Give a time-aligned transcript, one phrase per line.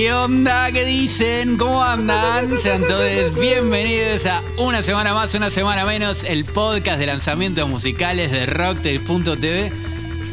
[0.00, 0.72] ¿Qué onda?
[0.72, 1.58] ¿Qué dicen?
[1.58, 2.56] ¿Cómo andan?
[2.56, 8.32] Sean todos bienvenidos a una semana más, una semana menos, el podcast de lanzamientos musicales
[8.32, 9.70] de Rocktail.tv.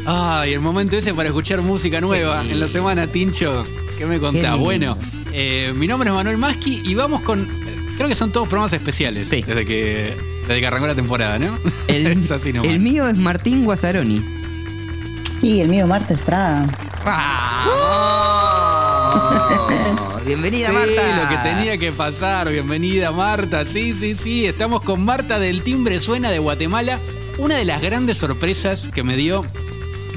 [0.06, 3.66] Ay, el momento ese para escuchar música nueva en la semana, Tincho.
[3.98, 4.58] ¿Qué me contás?
[4.58, 4.98] Bueno,
[5.34, 7.46] eh, mi nombre es Manuel Maschi y vamos con.
[7.98, 9.44] Creo que son todos programas especiales Sí.
[9.46, 10.16] desde, que,
[10.48, 11.60] desde que arrancó la temporada, ¿no?
[11.90, 12.72] El, es así nomás.
[12.72, 14.26] el mío es Martín Guazzaroni.
[15.42, 16.66] Y el mío, Marta Estrada.
[20.26, 21.24] Bienvenida, Sí, Marta.
[21.24, 22.50] lo que tenía que pasar.
[22.52, 23.66] Bienvenida, Marta.
[23.66, 24.46] Sí, sí, sí.
[24.46, 27.00] Estamos con Marta del Timbre Suena de Guatemala.
[27.38, 29.46] Una de las grandes sorpresas que me dio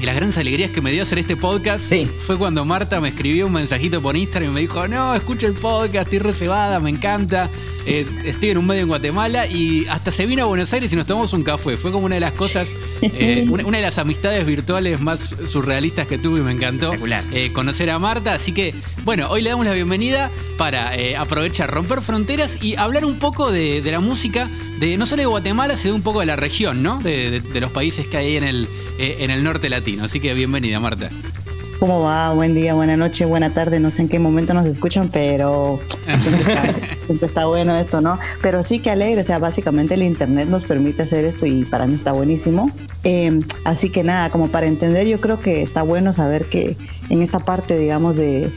[0.01, 2.09] y las grandes alegrías que me dio hacer este podcast Sí.
[2.25, 5.53] fue cuando Marta me escribió un mensajito por Instagram y me dijo, no, escucha el
[5.53, 7.49] podcast, estoy reservada, me encanta,
[7.85, 10.95] eh, estoy en un medio en Guatemala y hasta se vino a Buenos Aires y
[10.95, 11.77] nos tomamos un café.
[11.77, 16.07] Fue como una de las cosas, eh, una, una de las amistades virtuales más surrealistas
[16.07, 16.93] que tuve y me encantó
[17.31, 18.33] eh, conocer a Marta.
[18.33, 23.19] Así que, bueno, hoy le damos la bienvenida para aprovechar, romper fronteras y hablar un
[23.19, 24.49] poco de, de la música,
[24.79, 26.97] de no solo de Guatemala, sino un poco de la región, ¿no?
[26.99, 29.90] De, de- de los países que hay en el, en el norte latino.
[29.99, 31.09] Así que bienvenida, Marta.
[31.79, 32.31] ¿Cómo va?
[32.31, 33.79] Buen día, buena noche, buena tarde.
[33.79, 36.73] No sé en qué momento nos escuchan, pero siempre está,
[37.07, 38.19] siempre está bueno esto, ¿no?
[38.39, 39.21] Pero sí que alegre.
[39.21, 42.69] O sea, básicamente el Internet nos permite hacer esto y para mí está buenísimo.
[43.03, 46.77] Eh, así que nada, como para entender, yo creo que está bueno saber que
[47.09, 48.51] en esta parte, digamos, de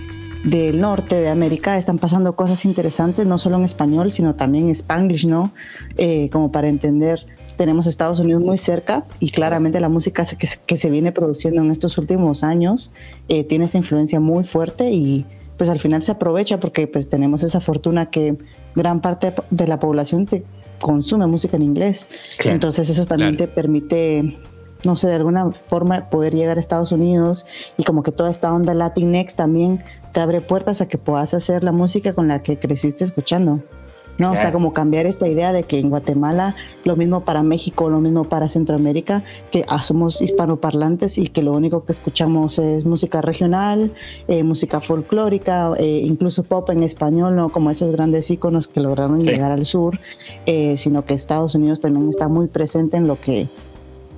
[0.45, 4.71] del norte de América están pasando cosas interesantes, no solo en español, sino también en
[4.73, 5.53] spanglish, ¿no?
[5.97, 10.59] Eh, como para entender, tenemos Estados Unidos muy cerca y claramente la música que, se-
[10.67, 12.93] que se viene produciendo en estos últimos años
[13.29, 15.25] eh, tiene esa influencia muy fuerte y
[15.57, 18.37] pues al final se aprovecha porque pues tenemos esa fortuna que
[18.75, 20.45] gran parte de la población te
[20.81, 22.09] consume música en inglés.
[22.39, 22.55] Claro.
[22.57, 23.51] Entonces eso también Claro.
[23.51, 24.37] te permite
[24.85, 27.47] no sé, de alguna forma poder llegar a Estados Unidos
[27.77, 29.83] y como que toda esta onda Latinx también
[30.13, 33.61] te abre puertas a que puedas hacer la música con la que creciste escuchando.
[34.17, 36.55] No, o sea, como cambiar esta idea de que en Guatemala
[36.85, 41.51] lo mismo para México, lo mismo para Centroamérica, que ah, somos hispanoparlantes y que lo
[41.53, 43.93] único que escuchamos es música regional,
[44.29, 49.21] eh, música folclórica, eh, incluso pop en español, no como esos grandes íconos que lograron
[49.21, 49.31] Sí.
[49.31, 49.99] llegar al sur,
[50.47, 53.49] eh, sino que Estados Unidos también está muy presente en lo que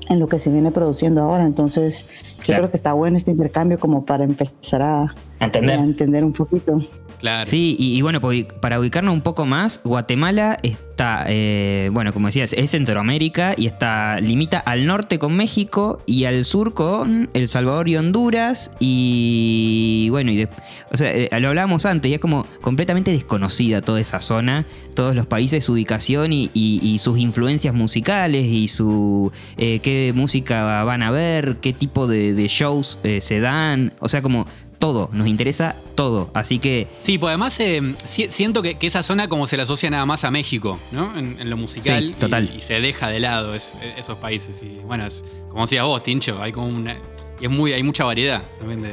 [0.09, 1.47] en lo que se viene produciendo ahora.
[1.47, 2.06] Entonces,
[2.53, 5.79] yo creo que está bueno este intercambio como para empezar a, Entender.
[5.79, 6.87] a entender un poquito.
[7.19, 7.47] Claro.
[7.47, 12.27] Sí, y, y bueno, pues, para ubicarnos un poco más, Guatemala está, eh, bueno, como
[12.29, 17.49] decías, es Centroamérica y está, limita al norte con México y al sur con El
[17.49, 18.71] Salvador y Honduras.
[18.81, 20.49] Y bueno, y de-
[20.93, 25.15] o sea, eh, lo hablábamos antes, y es como completamente desconocida toda esa zona, todos
[25.15, 30.84] los países, su ubicación y, y- y sus influencias musicales y su eh, qué música
[30.84, 34.47] van a ver, qué tipo de, de shows eh, se dan, o sea, como
[34.79, 36.31] todo, nos interesa todo.
[36.35, 39.63] Así que Sí, pues además eh, si- siento que, que esa zona como se le
[39.63, 41.17] asocia nada más a México, ¿no?
[41.19, 42.09] En, en lo musical.
[42.09, 42.51] Sí, total.
[42.55, 44.63] Y, y se deja de lado es- esos países.
[44.63, 46.95] Y bueno, es, como decías vos, Tincho, hay como una.
[47.41, 48.93] Y es muy, hay mucha variedad también de,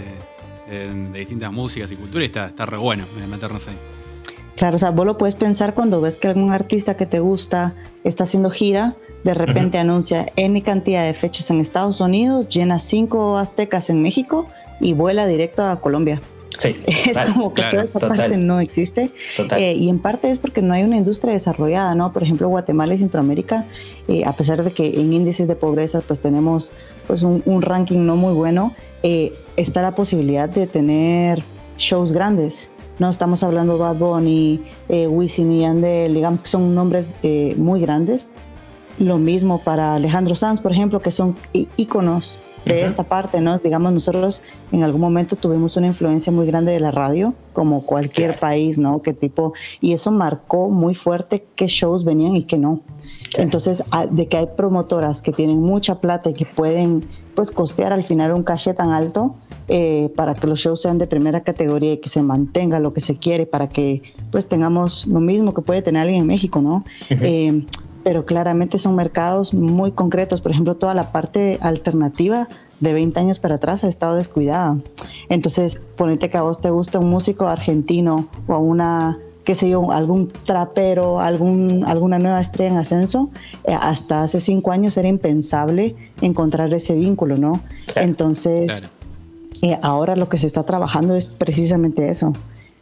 [0.69, 3.77] de- de distintas músicas y culturas y está, está re bueno meternos ahí.
[4.55, 7.73] Claro, o sea, vos lo puedes pensar cuando ves que algún artista que te gusta
[8.03, 8.93] está haciendo gira,
[9.23, 14.47] de repente anuncia N cantidad de fechas en Estados Unidos, llena cinco aztecas en México
[14.79, 16.21] y vuela directo a Colombia.
[16.57, 18.17] Sí, Es como que claro, toda esa total.
[18.17, 19.09] parte no existe.
[19.35, 19.59] total.
[19.59, 22.13] Eh, y en parte es porque no hay una industria desarrollada, ¿no?
[22.13, 23.65] Por ejemplo, Guatemala y Centroamérica,
[24.07, 26.71] eh, a pesar de que en índices de pobreza pues tenemos
[27.07, 31.43] pues un, un ranking no muy bueno, eh, está la posibilidad de tener
[31.77, 32.69] shows grandes.
[32.99, 37.55] No estamos hablando de Bad Bunny, eh, Wisin y Yandel, digamos que son nombres eh,
[37.57, 38.27] muy grandes.
[38.99, 41.35] Lo mismo para Alejandro Sanz, por ejemplo, que son
[41.77, 43.57] íconos de esta parte, ¿no?
[43.57, 48.27] Digamos, nosotros en algún momento tuvimos una influencia muy grande de la radio, como cualquier
[48.31, 48.39] Claro.
[48.39, 49.01] país, ¿no?
[49.01, 52.81] Que tipo, y eso marcó muy fuerte qué shows venían y qué no.
[53.31, 53.43] Claro.
[53.43, 57.03] Entonces, de que hay promotoras que tienen mucha plata y que pueden,
[57.35, 59.35] pues, costear al final un caché tan alto
[59.67, 63.01] eh, para que los shows sean de primera categoría y que se mantenga lo que
[63.01, 64.01] se quiere para que,
[64.31, 66.83] pues, tengamos lo mismo que puede tener alguien en México, ¿no?
[67.09, 67.65] Eh,
[68.03, 70.41] pero claramente son mercados muy concretos.
[70.41, 72.49] Por ejemplo, toda la parte alternativa
[72.79, 74.77] de 20 años para atrás ha estado descuidada.
[75.29, 79.69] Entonces, ponete que a vos te gusta un músico argentino o a una, qué sé
[79.69, 83.29] yo, algún trapero, algún, alguna nueva estrella en ascenso,
[83.65, 87.59] eh, hasta hace cinco años era impensable encontrar ese vínculo, ¿no?
[87.87, 88.87] Claro, Entonces, Claro.
[89.61, 92.33] eh, ahora lo que se está trabajando es precisamente eso.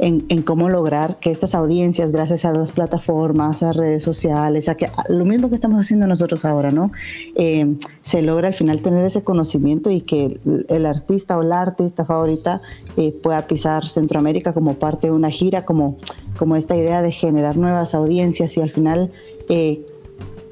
[0.01, 4.89] En, cómo lograr que estas audiencias, gracias a las plataformas, a redes sociales, a que
[5.09, 6.91] lo mismo que estamos haciendo nosotros ahora, ¿no?
[7.35, 10.39] Eh, se logra al final tener ese conocimiento y que
[10.69, 12.63] el artista o la artista favorita
[12.97, 15.97] eh, pueda pisar Centroamérica como parte de una gira, como,
[16.35, 19.11] como esta idea de generar nuevas audiencias y al final
[19.49, 19.85] eh,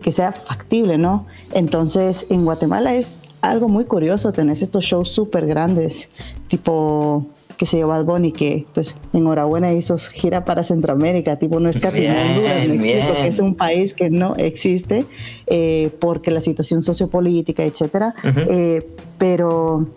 [0.04, 1.26] que sea factible, ¿no?
[1.54, 6.12] Entonces, en Guatemala es algo muy curioso, tenés estos shows súper grandes,
[6.50, 7.26] tipo
[7.60, 11.76] que se llevó Bad Bunny, que pues enhorabuena hizo gira para Centroamérica, tipo no es
[11.76, 15.06] Honduras, me explico, que es un país que no existe
[15.46, 18.82] eh, porque la situación sociopolítica, etcétera, eh,
[19.18, 19.88] pero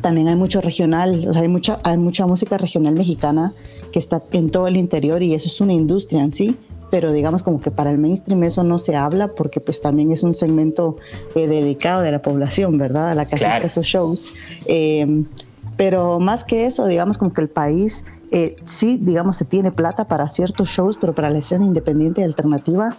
[0.00, 3.52] también hay mucho regional, o sea, hay mucha, hay mucha música regional mexicana
[3.92, 6.56] que está en todo el interior y eso es una industria en sí,
[6.90, 10.22] pero digamos como que para el mainstream eso no se habla porque pues también es
[10.22, 10.96] un segmento
[11.34, 13.10] eh, dedicado de la población, ¿verdad?
[13.10, 13.66] A la que claro.
[13.66, 14.22] esos shows.
[14.64, 15.24] Eh,
[15.76, 20.06] pero más que eso, digamos como que el país eh, sí, digamos, se tiene plata
[20.08, 22.96] para ciertos shows, pero para la escena independiente y alternativa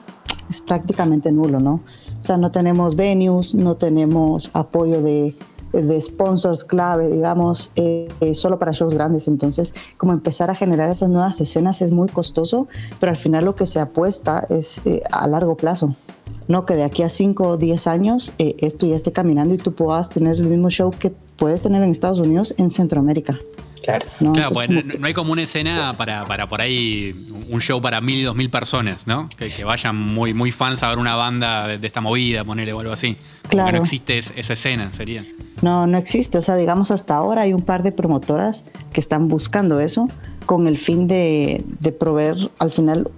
[0.50, 1.82] es prácticamente nulo, ¿no?
[2.18, 5.36] O sea, no tenemos venues, no tenemos apoyo de,
[5.74, 9.28] de sponsors clave, digamos, eh, solo para shows grandes.
[9.28, 12.68] Entonces, como empezar a generar esas nuevas escenas es muy costoso,
[13.02, 15.96] pero al final lo que se apuesta es eh, a largo plazo.
[16.48, 19.74] No que de aquí a 5 o 10 años esto ya esté caminando y tú
[19.74, 23.38] puedas tener el mismo show que puedes tener en Estados Unidos en Centroamérica.
[23.84, 27.14] Claro, no, claro bueno, no hay como una escena para, para, por ahí
[27.50, 29.30] un show para mil, dos mil personas, ¿no?
[29.38, 32.94] Que, vayan muy, muy fans a ver una banda de, esta movida, ponerle o algo
[32.94, 33.16] así.
[33.48, 33.78] Claro.
[33.78, 35.24] no existe esa escena, sería.
[35.62, 36.40] No, no existe.
[36.40, 40.08] O sea, digamos, hasta ahora hay un par de promotoras que están buscando eso
[40.48, 43.10] con el fin de, de proveer al final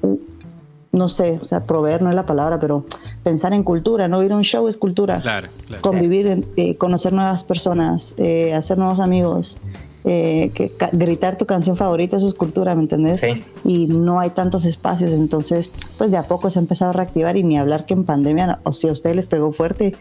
[0.97, 2.85] no sé, o sea, proveer no es la palabra, pero
[3.23, 5.21] pensar en cultura, no ir a un show es cultura.
[5.21, 5.81] Claro, claro.
[5.81, 9.57] Convivir, eh, conocer nuevas personas, eh, hacer nuevos amigos,
[10.03, 13.19] eh, que, gritar tu canción favorita, eso es cultura, ¿me entendés?
[13.19, 13.43] Sí.
[13.65, 17.37] Y no hay tantos espacios, entonces, pues de a poco se ha empezado a reactivar
[17.37, 19.95] y ni hablar que en pandemia, o si a ustedes les pegó fuerte,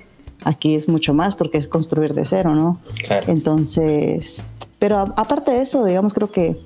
[0.44, 2.78] aquí es mucho más porque es construir de cero, ¿no?
[3.06, 3.32] Claro.
[3.32, 4.44] Entonces,
[4.78, 6.56] pero aparte de eso, digamos, creo que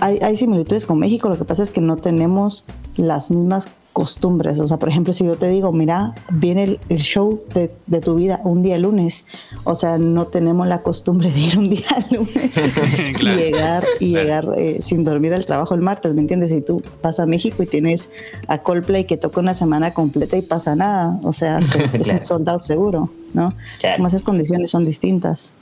[0.00, 2.64] hay, similitudes con México, lo que pasa es que no tenemos
[2.96, 4.60] las mismas costumbres.
[4.60, 8.40] O sea, por ejemplo, si yo te digo, mira, viene el, show de, tu vida
[8.44, 9.26] un día lunes,
[9.64, 12.56] o sea, no tenemos la costumbre de ir un día lunes
[13.20, 16.50] y llegar, y llegar eh, sin dormir al trabajo el martes, ¿me entiendes?
[16.50, 18.10] Si tú vas a México y tienes
[18.48, 21.58] a Coldplay que toca una semana completa y pasa nada, o sea,
[21.92, 23.50] es un soldado seguro, ¿no?
[23.82, 25.52] Además, esas condiciones son distintas.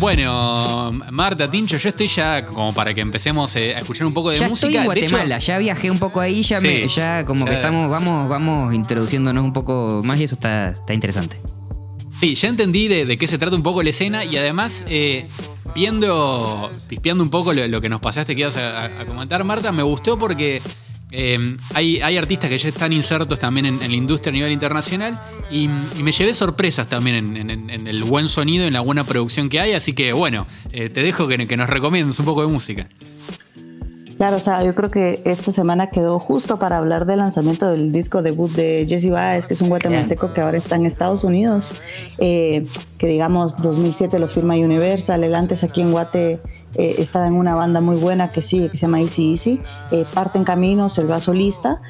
[0.00, 4.30] Bueno, Marta, Tincho, yo estoy ya como para que empecemos eh, a escuchar un poco
[4.30, 4.66] de ya música.
[4.68, 8.28] Estoy en Guatemala, ya viajé un poco ahí, ya, me, ya como que estamos, vamos,
[8.28, 11.40] vamos introduciéndonos un poco más y eso está, está interesante.
[12.20, 15.28] Sí, ya entendí de, qué se trata un poco la escena y además, eh,
[15.74, 20.18] viendo, pispeando un poco lo, que nos pasaste que ibas a comentar, Marta, me gustó
[20.18, 20.62] porque
[21.10, 25.18] Em, hay, artistas que ya están insertos también en, la industria a nivel internacional
[25.50, 29.72] y, me llevé sorpresas también en, el buen sonido, en la buena producción que hay,
[29.72, 32.88] así que bueno, eh, te dejo que, que nos recomiendes un poco de música.
[34.18, 37.92] Claro, o sea, yo creo que esta semana quedó justo para hablar del lanzamiento del
[37.92, 41.80] disco debut de Jesse Baez, que es un guatemalteco que ahora está en Estados Unidos,
[42.18, 42.66] eh,
[42.98, 46.40] que digamos 2007 lo firma Universal, el antes aquí en Guate
[46.76, 49.60] eh, estaba en una banda muy buena que sigue, que se llama Easy Easy,
[49.92, 51.80] eh, parte en caminos, el va solista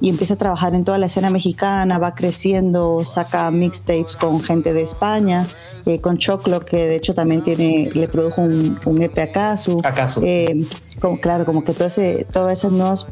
[0.00, 4.72] y empieza a trabajar en toda la escena mexicana, va creciendo, saca mixtapes con gente
[4.72, 5.46] de España,
[5.86, 9.80] eh, con Choclo, que de hecho también tiene, le produjo un, un EP a Casu.
[10.22, 10.66] Eh,
[11.20, 11.88] claro, como que todo
[12.32, 13.06] todas esas nuevas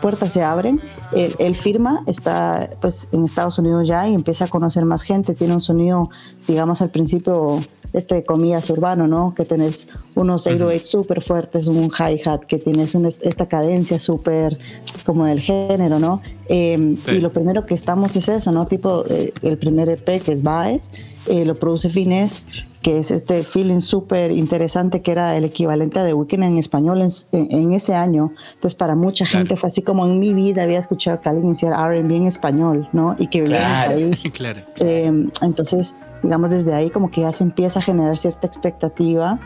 [0.00, 0.80] puertas se abren.
[1.12, 5.54] Él, firma, está pues en Estados Unidos ya y empieza a conocer más gente, tiene
[5.54, 6.10] un sonido,
[6.48, 7.58] digamos al principio
[7.92, 9.34] este comillas urbano, ¿no?
[9.34, 14.58] Que tenés unos 808 súper fuertes, un hi-hat, que tienes esta cadencia súper
[15.04, 16.22] como del género, ¿no?
[16.48, 18.66] Em, y lo primero que estamos es eso, ¿no?
[18.66, 20.92] Tipo eh, el primer EP que es Baez,
[21.26, 22.46] eh, lo produce Fines,
[22.82, 27.00] que es este feeling súper interesante que era el equivalente a The Weeknd en español
[27.30, 28.32] en, ese año.
[28.54, 31.86] Entonces, para mucha gente fue así como en mi vida había escuchado que alguien hiciera
[31.86, 33.14] RB en español, ¿no?
[33.18, 34.22] Y que vivía en el país.
[34.32, 34.62] Claro.
[34.76, 39.38] Em, entonces, digamos, desde ahí como que ya se empieza a generar cierta expectativa.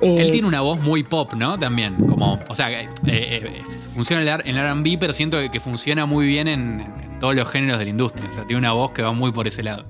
[0.00, 1.58] Él eh, tiene una voz muy pop, ¿no?
[1.58, 3.62] También, como, o sea, eh, eh,
[3.94, 6.84] funciona en el RB, pero siento que funciona muy bien en,
[7.20, 8.28] todos los géneros de la industria.
[8.30, 9.84] O sea, tiene una voz que va muy por ese lado.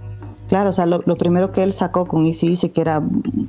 [0.48, 3.02] Claro, o sea, lo, primero que él sacó con Easy Easy, que era,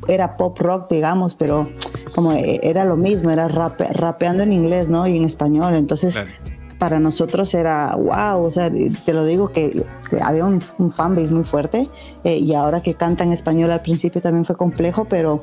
[0.08, 1.70] era pop rock, digamos, pero
[2.16, 5.06] como eh, era lo mismo, era rape- rapeando en inglés, ¿no?
[5.06, 5.76] Y en español.
[5.76, 6.32] Entonces, Claro.
[6.80, 9.86] Para nosotros era wow, o sea, te lo digo que,
[10.22, 11.88] había un, un fanbase muy fuerte
[12.24, 15.42] eh, y ahora que canta en español al principio también fue complejo, pero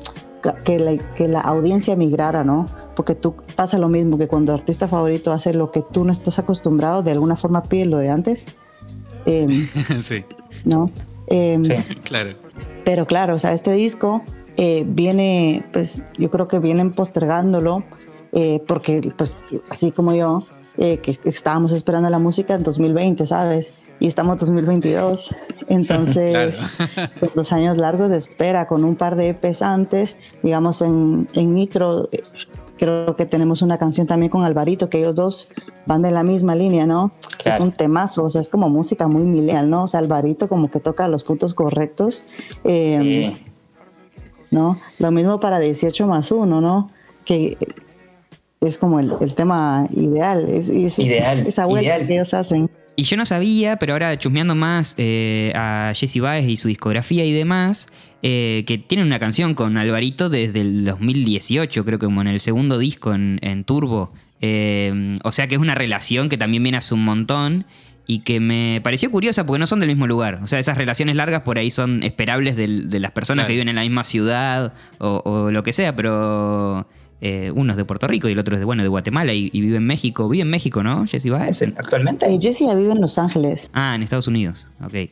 [0.63, 2.65] que la, que la audiencia migrara, ¿no?
[2.95, 6.11] Porque tú pasa lo mismo que cuando el artista favorito hace lo que tú no
[6.11, 8.47] estás acostumbrado, de alguna forma pide lo de antes,
[9.25, 9.47] eh,
[10.01, 10.25] sí,
[10.65, 10.91] ¿no?
[11.27, 11.95] Eh, Sí.
[12.03, 12.31] claro.
[12.83, 14.21] pero claro, o sea, este disco
[14.57, 17.83] eh, viene, pues yo creo que vienen postergándolo,
[18.33, 19.35] eh, porque pues
[19.69, 20.43] así como yo,
[20.77, 23.73] eh, que estábamos esperando la música en 2020, ¿sabes?
[23.99, 25.35] Y estamos en 2022.
[25.67, 26.77] Entonces,
[27.19, 31.53] pues, los años largos de espera con un par de EPs antes, digamos en, en
[31.53, 32.23] Nitro, eh,
[32.77, 35.51] creo que tenemos una canción también con Alvarito, que ellos dos
[35.85, 37.11] van de la misma línea, ¿no?
[37.37, 37.55] Claro.
[37.55, 39.83] Es un temazo, o sea, es como música muy millennial, ¿no?
[39.83, 42.23] O sea, Alvarito como que toca los puntos correctos.
[42.63, 43.53] Eh, Sí.
[44.53, 44.79] ¿no?
[44.99, 46.91] Lo mismo para 18 más 1, ¿no?
[47.25, 47.57] Que
[48.65, 52.07] es como el, el tema ideal, es, es- Ideal, esa vuelta ideal.
[52.07, 52.69] que ellos hacen.
[52.95, 57.25] Y yo no sabía, pero ahora chusmeando más eh, a Jesse Baez y su discografía
[57.25, 57.87] y demás,
[58.21, 62.39] eh, que tiene una canción con Alvarito desde el 2018, creo que como en el
[62.39, 64.11] segundo disco en, en Turbo.
[64.41, 67.65] Eh, o sea que es una relación que también viene hace un montón
[68.05, 70.41] y que me pareció curiosa porque no son del mismo lugar.
[70.43, 73.47] O sea, esas relaciones largas por ahí son esperables del- de, las personas Claro.
[73.47, 76.85] que viven en la misma ciudad o, o lo que sea, pero
[77.25, 79.49] eh, uno es de Puerto Rico y el otro es de, bueno, de Guatemala y,
[79.53, 80.27] y vive en México.
[80.27, 81.05] Vive en México, ¿no?
[81.07, 81.61] Jesse Baez.
[81.61, 82.25] ¿Actualmente?
[82.25, 85.09] Eh, Jessie ya vive en Los Ángeles Ah, en Estados Unidos, ok.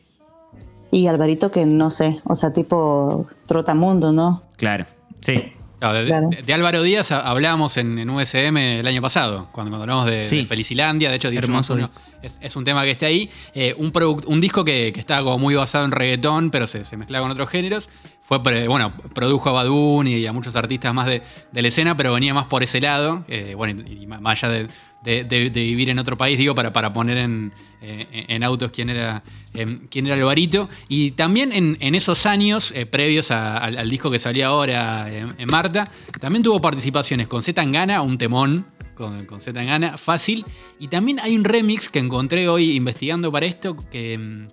[0.90, 4.42] y Alvarito que no sé, o sea, tipo trotamundo, ¿no?
[4.58, 4.84] Claro,
[5.20, 5.42] sí.
[5.82, 6.28] Claro, de, Claro.
[6.30, 10.06] de- de Álvaro Díaz ha- hablábamos en, en USM el año pasado, cuando, cuando hablamos
[10.06, 10.36] de, Sí.
[10.38, 11.10] de Felicilandia.
[11.10, 11.90] De hecho, Hermoso Uno
[12.22, 13.28] es, es un tema que está ahí.
[13.52, 17.20] Eh, un, disco que, que está como muy basado en reggaetón, pero se, se mezcla
[17.20, 17.90] con otros géneros.
[18.20, 21.20] Fue, bueno, produjo a Bad Bunny y a muchos artistas más de,
[21.50, 23.24] de la escena, pero venía más por ese lado.
[23.26, 24.68] Eh, bueno, y, y más más allá de,
[25.04, 28.70] de- de- de vivir en otro país, digo, para, para poner en, eh, en autos
[28.70, 29.22] quién era,
[29.54, 30.68] eh, quién era Alvarito.
[30.88, 35.06] Y también en, en esos años, eh, previos a- al, al disco que salió ahora
[35.10, 35.88] eh, en Marta,
[36.20, 40.44] también tuvo participaciones con Z Tangana, un temón con, con Z Tangana, fácil.
[40.78, 44.48] Y también hay un remix que encontré hoy investigando para esto que, mm,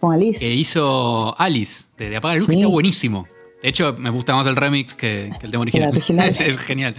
[0.00, 0.40] Con Alice.
[0.40, 3.28] que hizo Alice, de, de Apaga la Luz, que está buenísimo.
[3.64, 5.88] De hecho, me gusta más el remix que, que el tema original.
[5.88, 6.36] original.
[6.38, 6.94] es genial.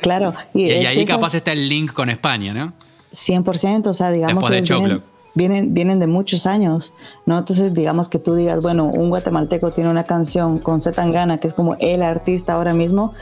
[0.00, 0.32] Claro.
[0.54, 2.72] Y, y es ahí capaz está el link con España, ¿no?
[3.12, 5.02] 100%, o sea, digamos Después de vienen, Choclo.
[5.34, 6.94] vienen, vienen de muchos años,
[7.26, 7.36] ¿no?
[7.36, 11.48] Entonces, digamos que tú digas, bueno, un guatemalteco tiene una canción con Z Tangana, que
[11.48, 13.12] es como el artista ahora mismo,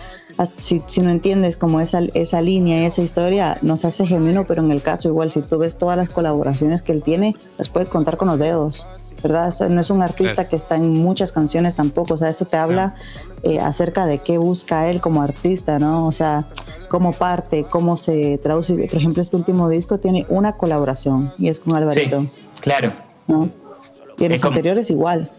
[0.59, 4.63] si, si no entiendes como esa, esa línea y esa historia, nos hace genuino, pero
[4.63, 7.89] en el caso igual, si tú ves todas las colaboraciones que él tiene, las puedes
[7.89, 8.87] contar con los dedos.
[9.23, 9.49] ¿Verdad?
[9.49, 10.49] O sea, no es un artista Claro.
[10.51, 12.97] que está en muchas canciones tampoco, o sea, eso te habla
[13.43, 16.07] eh, acerca de qué busca él como artista, ¿no?
[16.07, 16.47] O sea,
[16.89, 18.75] cómo parte, cómo se traduce.
[18.75, 22.27] Por ejemplo, este último disco tiene una colaboración y es con Sí, Alvarito,
[22.61, 22.93] claro.
[23.29, 23.49] ¿no?
[24.19, 25.31] Y en los anteriores igual.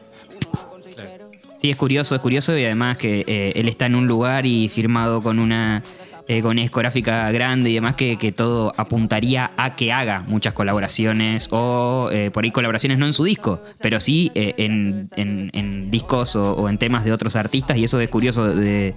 [1.58, 4.68] Sí, es curioso, es curioso y además que eh, él está en un lugar y
[4.68, 5.82] firmado con una,
[6.28, 11.50] eh, con discográfica grande y demás que, que todo apuntaría a que haga muchas colaboraciones
[11.52, 15.92] o eh, por ahí colaboraciones no en su disco, pero sí eh, en, en- en
[15.92, 18.96] discos o, o en temas de otros artistas y eso es curioso de,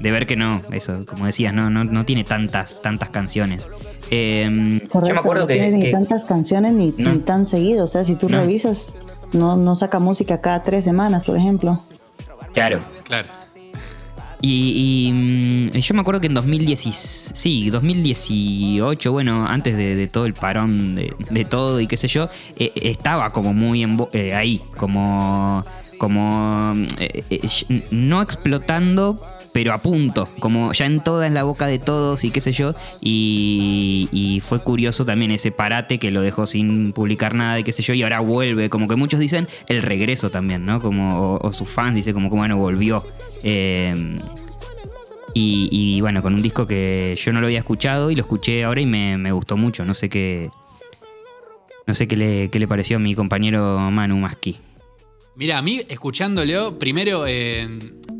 [0.00, 3.68] de ver que no, eso, como decías, no, no, no tiene tantas, tantas canciones.
[4.10, 7.12] Eh, Correcto, me acuerdo no que- tiene ni tantas canciones ni, No.
[7.14, 7.84] ni tan seguido.
[7.84, 8.40] O sea, si tú No.
[8.40, 8.92] revisas,
[9.32, 11.80] no, no saca música cada tres semanas, por ejemplo.
[12.52, 12.80] Claro.
[13.04, 13.28] Claro.
[14.40, 20.26] Y, y, mm, yo me acuerdo que en 2010, sí, 2018, bueno, antes de, todo
[20.26, 24.34] el parón de, de todo y qué sé yo, eh, estaba como muy en eh,
[24.34, 25.64] ahí, como,
[25.98, 29.16] como eh, eh, no explotando,
[29.52, 32.52] pero a punto, como ya en toda en la boca de todos y qué sé
[32.52, 37.64] yo, y, y fue curioso también ese parate que lo dejó sin publicar nada y
[37.64, 40.80] qué sé yo, y ahora vuelve, como que muchos dicen el regreso también, ¿no?
[40.80, 43.02] Como, o, o sus fans dicen como que bueno, volvió.
[43.48, 44.16] Eh,
[45.34, 48.64] y, y, bueno, con un disco que yo no lo había escuchado y lo escuché
[48.64, 49.84] ahora y me, me gustó mucho.
[49.84, 50.48] No sé qué.
[51.86, 54.56] No sé qué le, qué le pareció a mi compañero Manu Maski.
[55.36, 57.68] Mira, a mí escuchándolo, primero, eh,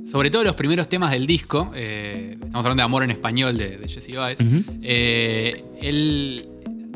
[0.06, 3.78] sobre todo los primeros temas del disco, eh, estamos hablando de Amor en Español de,
[3.78, 4.38] de Jesse Baez,
[4.82, 6.46] eh, él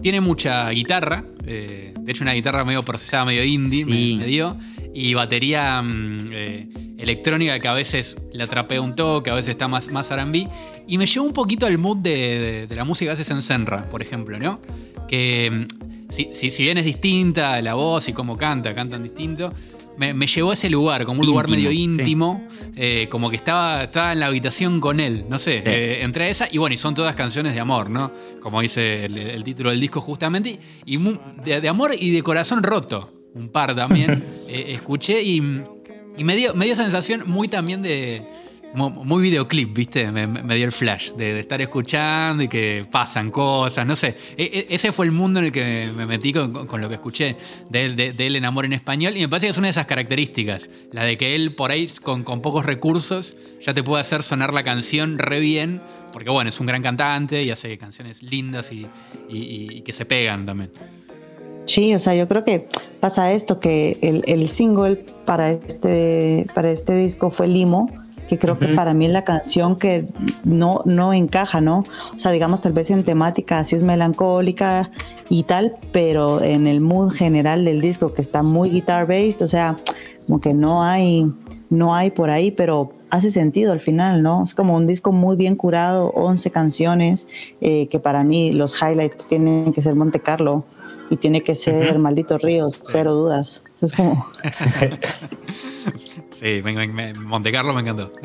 [0.03, 4.15] tiene mucha guitarra, eh, de hecho una guitarra medio procesada, medio indie, Sí.
[4.19, 4.57] me, me dio,
[4.95, 6.69] y batería mm, eh,
[6.99, 10.49] electrónica que a veces la trapea un toque, a veces está más, más R&B,
[10.87, 13.43] y me llevó un poquito al mood de, de- de la música que haces en
[13.43, 14.61] Senra, por ejemplo, ¿no?
[15.09, 19.53] Que mm, si, si- si bien es distinta la voz y cómo canta, cantan distinto,
[19.97, 24.13] me, llevó a ese lugar, como un lugar medio íntimo, eh, como que estaba, estaba
[24.15, 27.15] en la habitación con él, no sé, eh, entre esa, y bueno, y son todas
[27.15, 28.11] canciones de amor, ¿no?
[28.41, 30.99] Como dice el, título del disco justamente, y
[31.45, 35.37] de, amor y de corazón roto, un par también, escuché y,
[36.17, 38.27] y me, dio, me dio sensación muy también de
[38.75, 40.11] muy videoclip, ¿viste?
[40.11, 44.15] Me, dio el flash de, estar escuchando y que pasan cosas, no sé.
[44.37, 47.37] E, e, ese fue el mundo en el que me metí con, lo que escuché
[47.69, 49.73] de él, de, él en Amor en Español y me parece que es una de
[49.73, 54.23] esas características, la de que él por ahí con, pocos recursos ya te puede hacer
[54.23, 55.83] sonar la canción re bien,
[56.13, 58.87] porque bueno, es un gran cantante y hace canciones lindas y,
[59.83, 60.71] que se pegan también.
[61.71, 62.67] Sí, o sea, yo creo que
[62.99, 67.89] pasa esto, que el, el single para este, para este disco fue Limo,
[68.29, 70.07] que creo que para mí es la canción que
[70.43, 71.85] no, no encaja, ¿no?
[72.13, 74.91] O sea, digamos, tal vez en temática así es melancólica
[75.29, 79.77] y tal, pero en el mood general del disco, que está muy guitar-based, o sea,
[80.27, 81.25] como que no hay,
[81.69, 84.43] no hay por ahí, pero hace sentido al final, ¿no?
[84.43, 87.29] Es como un disco muy bien curado, 11 canciones,
[87.61, 90.65] eh, que para mí los highlights tienen que ser Monte Carlo
[91.11, 93.63] y tiene que ser Malditos Ríos, cero dudas.
[93.81, 94.27] Es como...
[96.33, 96.63] Sí,
[97.27, 98.13] Monte Carlo me encantó.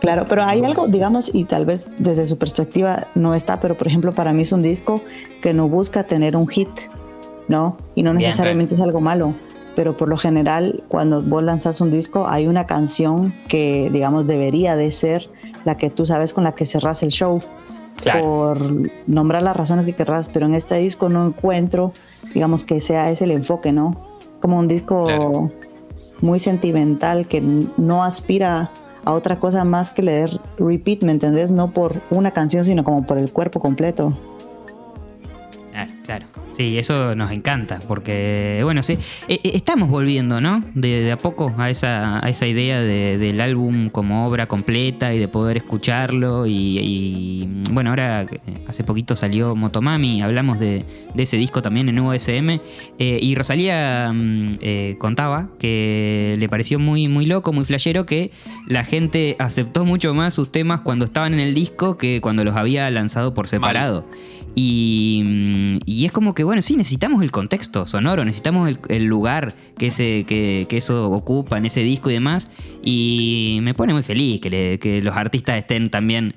[0.00, 3.88] Claro, pero hay algo, digamos, y tal vez desde su perspectiva no está, pero por
[3.88, 5.02] ejemplo para mí es un disco
[5.42, 6.68] que no busca tener un hit,
[7.48, 7.76] ¿no?
[7.96, 9.34] Y no necesariamente es algo malo,
[9.74, 14.76] pero por lo general cuando vos lanzas un disco hay una canción que, digamos, debería
[14.76, 15.28] de ser
[15.64, 17.42] la que tú sabes con la que cerras el show.
[18.20, 18.60] Por
[19.06, 21.92] nombrar las razones que querrás, pero en este disco no encuentro,
[22.32, 23.96] digamos, que sea ese el enfoque, ¿no?
[24.40, 25.50] Como un disco
[26.20, 28.70] muy sentimental que no aspira
[29.04, 31.50] a otra cosa más que leer repeat, ¿me entendés?
[31.50, 34.16] No por una canción, sino como por el cuerpo completo.
[36.08, 36.24] Claro.
[36.52, 38.96] Sí, eso nos encanta, porque, bueno, sí,
[39.28, 40.64] e, e, estamos volviendo, ¿no?
[40.74, 45.28] De, a poco a esa, a esa idea del álbum como obra completa y de
[45.28, 46.46] poder escucharlo.
[46.46, 48.26] Y, bueno, ahora
[48.66, 52.58] hace poquito salió Motomami, hablamos de, ese disco también en USM.
[52.98, 58.30] Eh, y Rosalía mm, eh, contaba que le pareció muy, muy loco, muy flashero, que
[58.66, 62.56] la gente aceptó mucho más sus temas cuando estaban en el disco que cuando los
[62.56, 64.06] había lanzado por separado.
[64.60, 70.24] Y, es como que, bueno, sí, necesitamos el contexto sonoro, necesitamos el, lugar que, ese,
[70.26, 72.50] que, eso ocupa en ese disco y demás.
[72.82, 76.34] Y me pone muy feliz que, los artistas estén también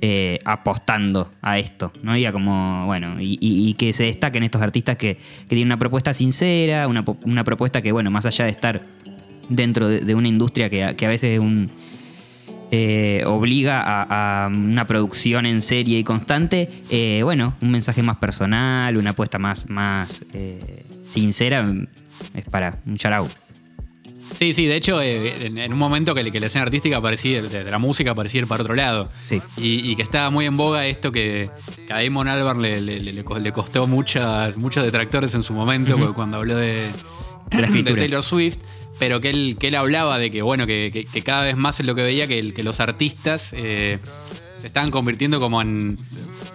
[0.00, 2.16] eh, apostando a esto, ¿no?
[2.16, 7.44] Y como, bueno, y, que se destaquen estos artistas que, tienen una propuesta sincera, una,
[7.44, 8.86] propuesta que, bueno, más allá de estar
[9.48, 11.72] dentro de, una industria que, que a veces es un
[12.70, 18.96] eh, obliga a, una producción en serie y constante, eh, bueno, un mensaje más personal,
[18.96, 21.72] una apuesta más, más eh, sincera,
[22.34, 23.28] es para un charau.
[24.34, 27.78] Sí, sí, de hecho, en, un momento que, que, la escena artística parecía, de, la
[27.78, 29.10] música parecía ir para otro lado.
[29.24, 29.40] Sí.
[29.56, 31.48] Y, que estaba muy en boga esto que,
[31.88, 36.90] a Damon Albarn le, le, costó muchas, muchos detractores en su momento, cuando habló de,
[37.50, 38.58] de Taylor Swift
[38.98, 41.94] pero que él, que él hablaba de que, bueno, que, cada vez más es lo
[41.94, 43.98] que veía que, que los artistas eh,
[44.58, 45.98] se estaban convirtiendo como en,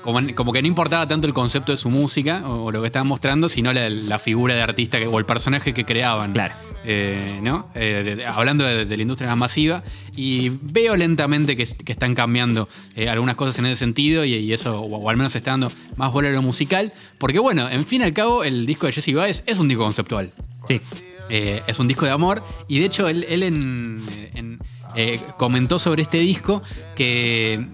[0.01, 3.49] como que no importaba tanto el concepto de su música o, lo que estaban mostrando,
[3.49, 6.33] sino la, figura de artista o el personaje que creaban.
[6.33, 6.53] Claro.
[6.83, 7.69] Eh, ¿no?
[7.75, 9.83] Eh, hablando de, la industria más masiva,
[10.15, 12.67] y veo lentamente que, están cambiando
[13.07, 16.31] algunas cosas en ese sentido, y, eso, o, al menos está dando más bola a
[16.31, 19.59] lo musical, porque bueno, en fin y al cabo, el disco de Jesse Baez es
[19.59, 20.31] un disco conceptual.
[20.67, 20.81] Sí.
[21.33, 22.43] Eh, es un disco de amor.
[22.67, 23.25] Y de hecho, él,
[24.95, 26.61] eh, comentó sobre este disco
[26.93, 27.67] que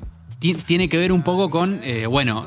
[0.67, 2.45] tiene que ver un poco con, eh, bueno,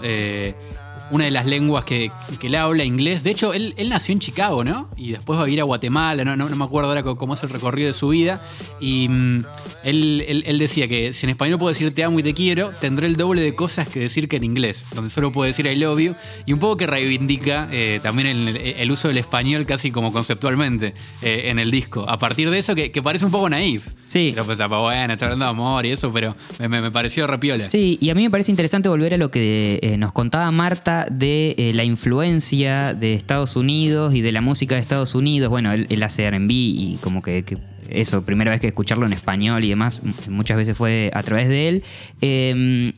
[1.11, 3.23] una de las lenguas que, que él habla, inglés.
[3.23, 4.89] De hecho, él, nació en Chicago, ¿no?
[4.97, 7.51] Y después va a ir a Guatemala, no, no, me acuerdo ahora cómo es el
[7.51, 8.41] recorrido de su vida.
[8.81, 9.41] Y mm,
[9.85, 13.17] él, decía que si en español puedo decir te amo y te quiero, tendré el
[13.17, 16.15] doble de cosas que decir que en inglés, donde solo puedo decir I love you.
[16.47, 21.45] Y un poco que reivindica eh, también el, uso del español casi como conceptualmente eh,
[21.47, 22.05] en el disco.
[22.09, 23.89] A partir de eso, que, parece un poco naif.
[24.05, 24.31] Sí.
[24.35, 27.67] Pero pues, bueno, está hablando de amor y eso, pero me, pareció repiola.
[27.67, 31.00] Sí, y a mí me parece interesante volver a lo que eh, nos contaba Marta
[31.11, 35.51] de eh, la influencia de Estados Unidos y de la música de Estados Unidos.
[35.51, 37.45] Bueno, él, hace RB y como que,
[37.89, 41.69] eso, primera vez que escucharlo en español y demás, muchas veces fue a través de
[41.69, 41.85] él.
[42.21, 42.93] Em,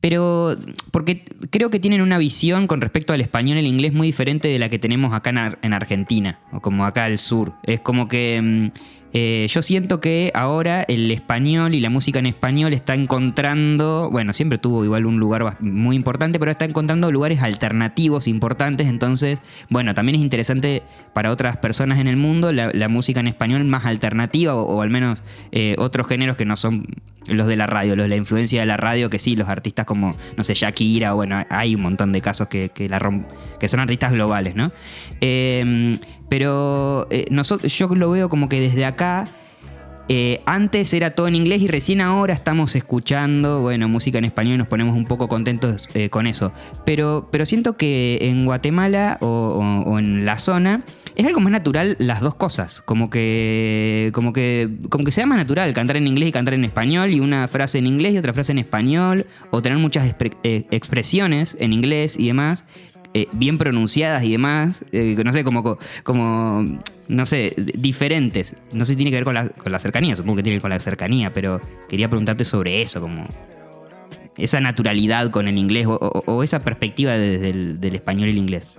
[0.00, 0.56] pero
[0.92, 4.46] porque creo que tienen una visión con respecto al español y el inglés muy diferente
[4.46, 7.54] de la que tenemos acá en, Argentina, o como acá al sur.
[7.64, 8.70] Es como que em,
[9.20, 14.32] Eh, yo siento que ahora el español y la música en español está encontrando, bueno,
[14.32, 19.92] siempre tuvo igual un lugar muy importante, pero está encontrando lugares alternativos importantes, entonces, bueno,
[19.92, 24.54] también es interesante para otras personas en el mundo la, música en español más alternativa
[24.54, 26.86] o, al menos eh, otros géneros que no son
[27.26, 29.84] los de la radio, los de la influencia de la radio, que sí, los artistas
[29.84, 33.00] como, no sé, Shakira, bueno, hay un montón de casos que, la
[33.58, 34.72] que son artistas globales, ¿no?
[35.20, 39.28] Em, pero eh, nosotros, yo lo veo como que desde acá
[40.10, 44.54] eh, antes era todo en inglés y recién ahora estamos escuchando, bueno, música en español
[44.54, 46.52] y nos ponemos un poco contentos eh, con eso.
[46.86, 50.82] Pero, pero siento que en Guatemala o, en la zona
[51.14, 52.80] es algo más natural las dos cosas.
[52.80, 56.64] Como que, como que, como que sea más natural cantar en inglés y cantar en
[56.64, 61.54] español y una frase en inglés y otra frase en español o tener muchas expresiones
[61.60, 62.64] en inglés y demás.
[63.14, 66.64] Eh, bien pronunciadas y demás, eh, no sé, como, como,
[67.08, 68.54] no sé, diferentes.
[68.72, 70.58] No sé si tiene que ver con la, con la cercanía, supongo que tiene que
[70.58, 73.24] ver con la cercanía, pero quería preguntarte sobre eso, como
[74.36, 78.70] esa naturalidad con el inglés o, esa perspectiva desde del español y el inglés.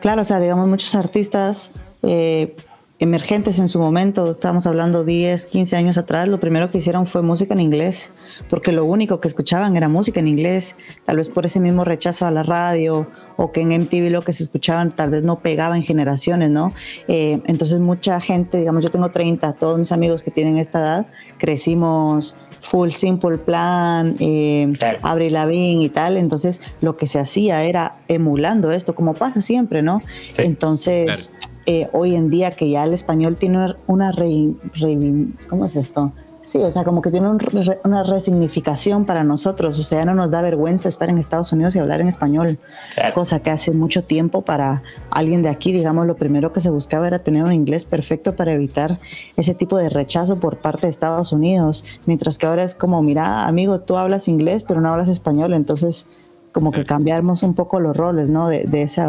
[0.00, 1.70] Claro, o sea, digamos, muchos artistas
[2.02, 2.54] eh,
[2.98, 7.22] emergentes en su momento, estábamos hablando 10, 15 años atrás, lo primero que hicieron fue
[7.22, 8.10] música en inglés,
[8.48, 12.24] porque lo único que escuchaban era música en inglés, tal vez por ese mismo rechazo
[12.24, 15.76] a la radio o que en MTV lo que se escuchaban tal vez no pegaba
[15.76, 16.72] en generaciones, ¿no?
[17.08, 21.06] Eh, entonces mucha gente, digamos, yo tengo 30, todos mis amigos que tienen esta edad,
[21.38, 26.16] crecimos Full Simple Plan, eh, Avril Lavigne y tal.
[26.16, 30.00] Entonces, lo que se hacía era emulando esto, como pasa siempre, ¿no?
[30.38, 31.30] Entonces,
[31.66, 34.50] eh, hoy en día que ya el español tiene una re,
[35.48, 36.12] ¿cómo es esto?
[36.44, 37.26] Sí, o sea, como que tiene
[37.84, 41.74] una resignificación para nosotros, o sea, ya no nos da vergüenza estar en Estados Unidos
[41.74, 42.58] y hablar en español,
[43.14, 47.06] cosa que hace mucho tiempo para alguien de aquí, digamos, lo primero que se buscaba
[47.06, 48.98] era tener un inglés perfecto para evitar
[49.38, 53.46] ese tipo de rechazo por parte de Estados Unidos, mientras que ahora es como, mira,
[53.46, 56.06] amigo, tú hablas inglés, pero no hablas español, entonces
[56.54, 58.48] como que cambiamos un poco los roles, ¿no?
[58.48, 59.04] De, ese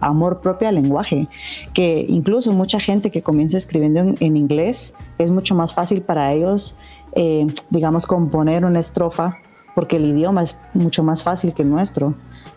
[0.00, 1.28] amor propio al lenguaje,
[1.74, 6.74] que incluso mucha gente que comienza escribiendo en, inglés es mucho más fácil para ellos,
[7.12, 9.36] eh, digamos, componer una estrofa,
[9.74, 12.14] porque el idioma es mucho más fácil que el nuestro,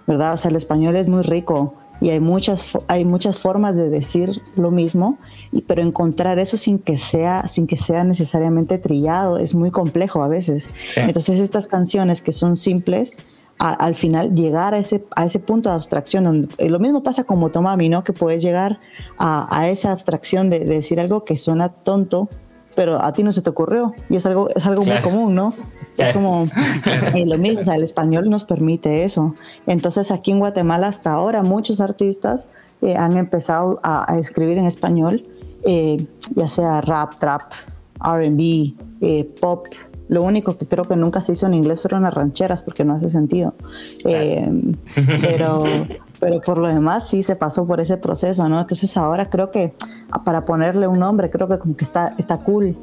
[0.08, 0.36] ¿verdad?
[0.36, 4.42] O sea, el español es muy rico y hay muchas, hay muchas formas de decir
[4.56, 5.18] lo mismo,
[5.52, 10.24] y, pero encontrar eso sin que, sea, sin que sea necesariamente trillado es muy complejo
[10.24, 10.70] a veces.
[10.96, 13.18] Entonces estas canciones que son simples,
[13.60, 16.24] al final llegar a ese, a ese punto de abstracción.
[16.24, 18.04] Donde, eh, lo mismo pasa con Motomami, ¿no?
[18.04, 18.80] Que puedes llegar
[19.18, 22.30] a, esa abstracción de, decir algo que suena tonto,
[22.76, 23.94] pero a ti no se te ocurrió.
[24.10, 25.54] Y es algo, es algo muy común, ¿no?
[25.98, 26.46] Es como
[27.16, 29.34] eh, lo mismo, o sea, el español nos permite eso.
[29.66, 32.50] Entonces aquí en Guatemala hasta ahora muchos artistas
[32.84, 35.26] eh, han empezado a, escribir en español,
[36.36, 37.52] ya sea rap, trap,
[38.00, 38.76] RB,
[39.40, 39.66] pop,
[40.10, 42.94] lo único que creo que nunca se hizo en inglés fueron las rancheras porque no
[42.94, 43.54] hace sentido.
[44.06, 44.50] Eh,
[45.22, 45.64] pero,
[46.20, 48.62] pero por lo demás sí se pasó por ese proceso, ¿no?
[48.62, 49.74] Entonces ahora creo que
[50.24, 52.78] para ponerle un nombre, creo que como que está, está cool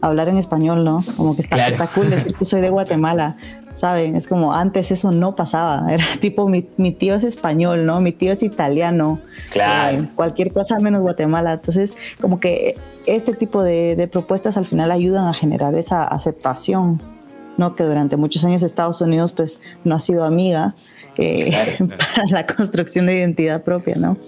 [0.00, 1.00] hablar en español, ¿no?
[1.16, 3.36] Como que está, está cool decir que soy de Guatemala.
[3.80, 4.14] ¿Saben?
[4.14, 6.62] Es como antes eso no pasaba, era tipo mi,
[6.92, 8.00] tío es español, ¿no?
[8.02, 10.00] Mi tío es italiano, claro.
[10.00, 11.54] Eh, cualquier cosa menos Guatemala.
[11.54, 12.74] Entonces, como que
[13.06, 17.00] este tipo de, propuestas al final ayudan a generar esa aceptación,
[17.56, 17.74] ¿no?
[17.74, 20.74] Que durante muchos años Estados Unidos pues no ha sido amiga
[21.16, 21.78] eh,
[22.14, 24.18] para la construcción de identidad propia, ¿no?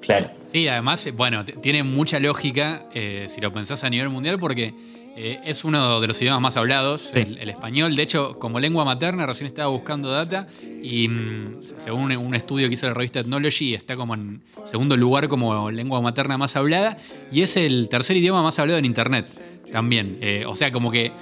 [0.00, 0.28] Claro.
[0.44, 4.74] Sí, además, bueno, tiene mucha lógica eh, si lo pensás a nivel mundial porque
[5.16, 7.94] eh, es uno de los idiomas más hablados, el, español.
[7.94, 10.46] De hecho, como lengua materna, recién estaba buscando data
[10.82, 15.28] y mm, según un estudio que hizo la revista Ethnology, está como en segundo lugar
[15.28, 16.96] como lengua materna más hablada
[17.32, 19.28] y es el tercer idioma más hablado en Internet
[19.72, 20.18] también.
[20.20, 21.12] Eh, o sea, como que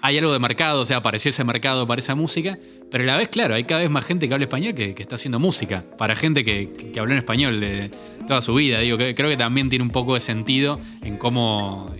[0.00, 2.58] hay algo de mercado, o sea, apareció ese mercado para esa música,
[2.90, 5.16] pero a la vez, claro, hay cada vez más gente que habla español que, está
[5.16, 7.90] haciendo música, para gente que, que, habló en español de
[8.26, 8.80] toda su vida.
[8.80, 11.92] Digo, creo que también tiene un poco de sentido en cómo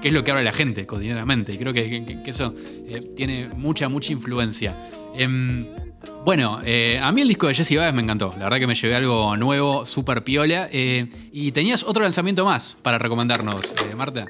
[0.00, 1.52] qué es lo que habla la gente cotidianamente.
[1.52, 2.54] Y creo que, eso
[2.88, 4.76] eh, tiene mucha, mucha influencia.
[5.14, 5.66] Em,
[6.24, 8.34] bueno, eh, a mí el disco de Jesse Baez me encantó.
[8.38, 10.68] La verdad que me llevé algo nuevo, súper piola.
[10.72, 14.26] Eh, y tenías otro lanzamiento más para recomendarnos, Marta.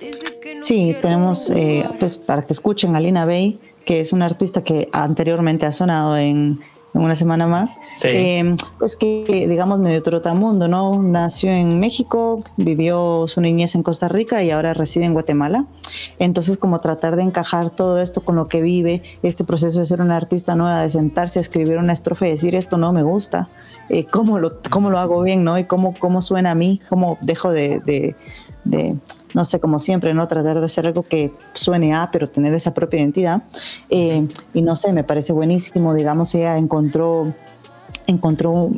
[0.63, 1.51] Sí, tenemos,
[1.99, 6.17] pues para que escuchen a Lina Bay, que es una artista que anteriormente ha sonado
[6.17, 6.61] en
[6.93, 11.03] una semana más, eh, pues que digamos medio trotamundo, ¿no?
[11.03, 15.67] Nació en México, vivió su niñez en Costa Rica y ahora reside en Guatemala.
[16.19, 20.01] Entonces como tratar de encajar todo esto con lo que vive, este proceso de ser
[20.01, 23.47] una artista nueva, de sentarse a escribir una estrofe y decir esto no me gusta,
[23.89, 25.59] eh, ¿cómo, lo, ¿cómo lo hago bien, ¿no?
[25.59, 28.17] Y cómo, cómo suena a mí, cómo dejo de de,
[28.65, 30.27] no sé, como siempre, ¿no?
[30.29, 33.43] Tratar de hacer algo que suene a, pero tener esa propia identidad.
[33.89, 37.27] Eh, y no sé, me parece buenísimo, digamos, ella encontró,
[38.07, 38.71] encontró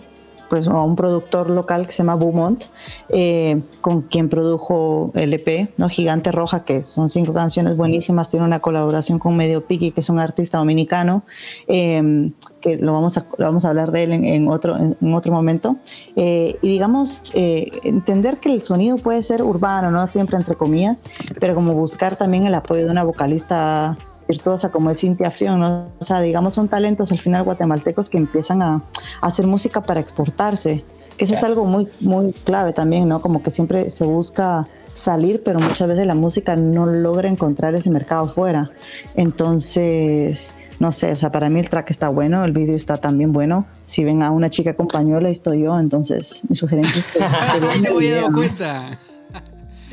[0.48, 2.64] pues a un productor local que se llama Beaumont,
[3.08, 5.88] eh, con quien produjo el EP, ¿no?
[5.88, 10.10] Gigante Roja, que son cinco canciones buenísimas, tiene una colaboración con Medio Piki, que es
[10.10, 11.22] un artista dominicano,
[11.68, 12.30] eh,
[12.62, 15.76] que lo vamos, a, vamos a hablar de él en, otro, en, otro momento.
[16.16, 20.06] Eh, y digamos, entender que el sonido puede ser urbano, ¿no?
[20.06, 21.02] Siempre entre comillas,
[21.38, 23.98] pero como buscar también el apoyo de una vocalista
[24.28, 25.88] virtuosa como el Cintia Fion, ¿no?
[25.98, 28.82] o sea, digamos son talentos al final guatemaltecos que empiezan a,
[29.20, 30.84] hacer música para exportarse,
[31.16, 33.20] que eso es algo muy, muy clave también, ¿no?
[33.20, 37.90] Como que siempre se busca salir, pero muchas veces la música no logra encontrar ese
[37.90, 38.70] mercado fuera.
[39.14, 43.32] Entonces, no sé, o sea, para mí el track está bueno, el vídeo está también
[43.32, 43.66] bueno.
[43.86, 47.80] Si ven a una chica con pañuelo, estoy yo, entonces mi sugerencia es que...
[47.88, 48.90] no me dado cuenta.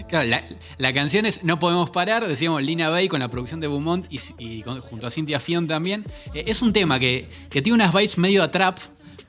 [0.10, 0.28] Claro,
[0.80, 4.64] la, canción es No Podemos Parar, decíamos Lina Bay con la producción de Beaumont y,
[4.64, 6.04] junto a Cynthia Fion también.
[6.34, 8.80] Eh, es un tema que, tiene unas vibes medio a trap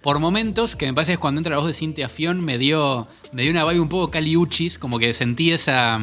[0.03, 3.07] por momentos, que me parece que cuando entra la voz de Cynthia Fion me dio,
[3.33, 6.01] me dio una vibe un poco caliuchis, como que sentí esa,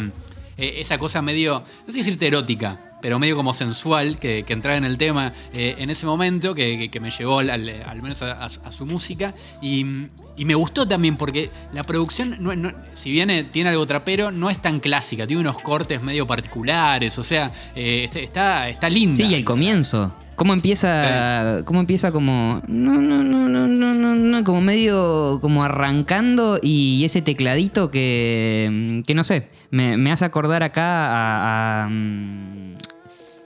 [0.58, 4.84] eh, esa cosa medio, no sé decirte erótica, pero medio como sensual que, entraba en
[4.84, 9.34] el tema eh, en ese momento, que, me llevó al, menos a, su música.
[9.62, 14.62] Y, me gustó también porque la producción, si bien eh, tiene algo trapero, no es
[14.62, 19.18] tan clásica, tiene unos cortes medio particulares, o sea, este, está, está linda.
[19.18, 20.14] Sí, y el comienzo.
[20.38, 21.64] ¿Cómo empieza?
[21.66, 22.62] ¿Cómo empieza como.
[22.68, 24.44] No, no, no, no, no, no, no.
[24.44, 25.40] Como medio.
[25.42, 29.02] como arrancando y ese tecladito que.
[29.08, 29.50] que no sé.
[29.72, 31.90] Me, hace acordar acá a.
[31.90, 32.78] Mm,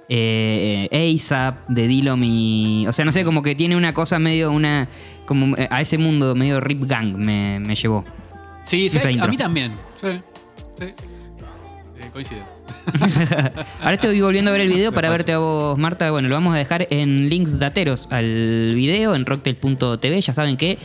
[0.10, 2.86] eh, ASAP de Dillom y.
[2.90, 4.52] O sea, no sé, como que tiene una cosa medio.
[4.52, 4.90] una
[5.26, 8.04] como eh, A ese mundo medio Rip Gang me, me llevó.
[8.64, 9.76] Sí, sí a mí también.
[9.96, 10.22] Sí,
[10.78, 10.86] sí.
[12.02, 12.44] Eh, coincido.
[13.82, 16.12] Ahora estoy volviendo a ver el video para verte a vos, Marta.
[16.12, 20.22] Bueno, lo vamos a dejar en links dateros al video en rocktail.tv.
[20.22, 20.78] Ya saben que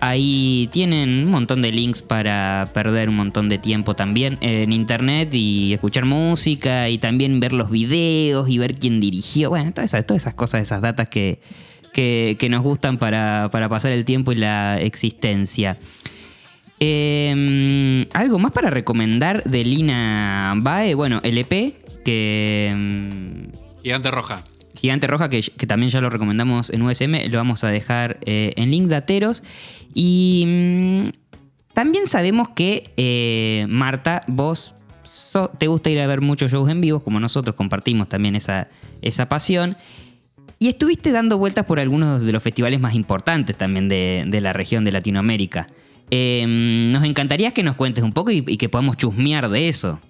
[0.00, 5.30] ahí tienen un montón de links para perder un montón de tiempo también en internet
[5.32, 9.50] y escuchar música y también ver los videos y ver quién dirigió.
[9.50, 11.40] Bueno, todas esas, todas esas cosas, esas datas que,
[11.92, 15.78] que, nos gustan para, para pasar el tiempo y la existencia.
[16.80, 20.94] Em, algo más para recomendar de Lina Bae.
[20.94, 22.68] Bueno, el EP que.
[22.70, 23.50] Em,
[23.82, 24.42] Gigante Roja.
[24.74, 28.70] Gigante Roja, que, también ya lo recomendamos en USM, lo vamos a dejar eh, en
[28.70, 29.42] link de Ateros.
[29.92, 31.04] Y mm,
[31.74, 34.74] también sabemos que, eh, Marta, vos
[35.58, 38.68] te gusta ir a ver muchos shows en vivo, como nosotros compartimos también esa,
[39.02, 39.76] esa pasión.
[40.60, 44.52] Y estuviste dando vueltas por algunos de los festivales más importantes también de, de la
[44.52, 45.66] región de Latinoamérica.
[46.10, 50.00] Em, nos encantaría que nos cuentes un poco y, que podamos chusmear de eso.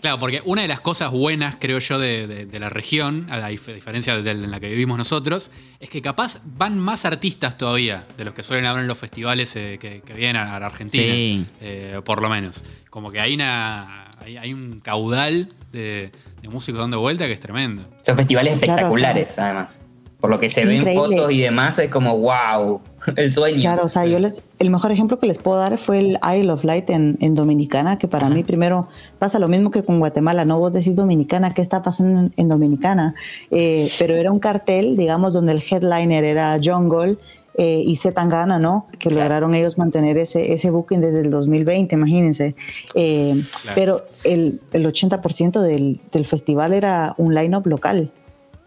[0.00, 4.34] Claro, porque una de las cosas buenas, creo yo, de, la región, a diferencia de
[4.34, 8.64] la que vivimos nosotros, es que capaz van más artistas todavía de los que suelen
[8.64, 12.64] haber en los festivales eh, que, vienen a, la Argentina, eh, por lo menos.
[12.88, 16.12] Como que hay, una, hay, un caudal de,
[16.44, 17.82] músicos dando vuelta que es tremendo.
[18.02, 19.82] Son festivales espectaculares, además.
[20.20, 22.80] Por lo que se ven fotos y demás, es como wow,
[23.16, 23.60] el sueño.
[23.60, 26.52] Claro, o sea, yo les, el mejor ejemplo que les puedo dar fue el Isle
[26.52, 30.58] of Light en, Dominicana, que para mí primero pasa lo mismo que con Guatemala, no
[30.58, 33.14] vos decís Dominicana, ¿qué está pasando en, Dominicana?
[33.50, 37.16] Eh, pero era un cartel, digamos, donde el headliner era Jungle
[37.54, 38.86] eh, y Zetangana, ¿no?
[38.98, 42.54] Que lograron ellos mantener ese, ese booking desde el 2020, imagínense.
[42.94, 43.42] Eh,
[43.74, 48.10] pero el, el 80% del, del festival era un line-up local.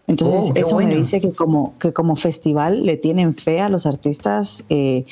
[0.06, 3.86] Entonces, oh, eso me dice que como, que como festival le tienen fe a los
[3.86, 5.06] artistas eh,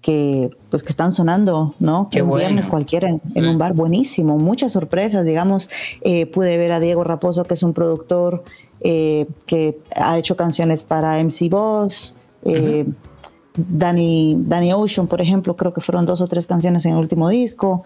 [0.00, 2.08] que, pues, que están sonando, ¿no?
[2.10, 4.38] Qué un viernes cualquiera en, un bar, buenísimo.
[4.38, 5.68] Muchas sorpresas, digamos.
[6.02, 8.44] Eh, pude ver a Diego Raposo, que es un productor
[8.80, 12.16] eh, que ha hecho canciones para MC Boss.
[13.56, 17.28] Danny, Danny Ocean, por ejemplo, creo que fueron dos o tres canciones en el último
[17.28, 17.82] disco.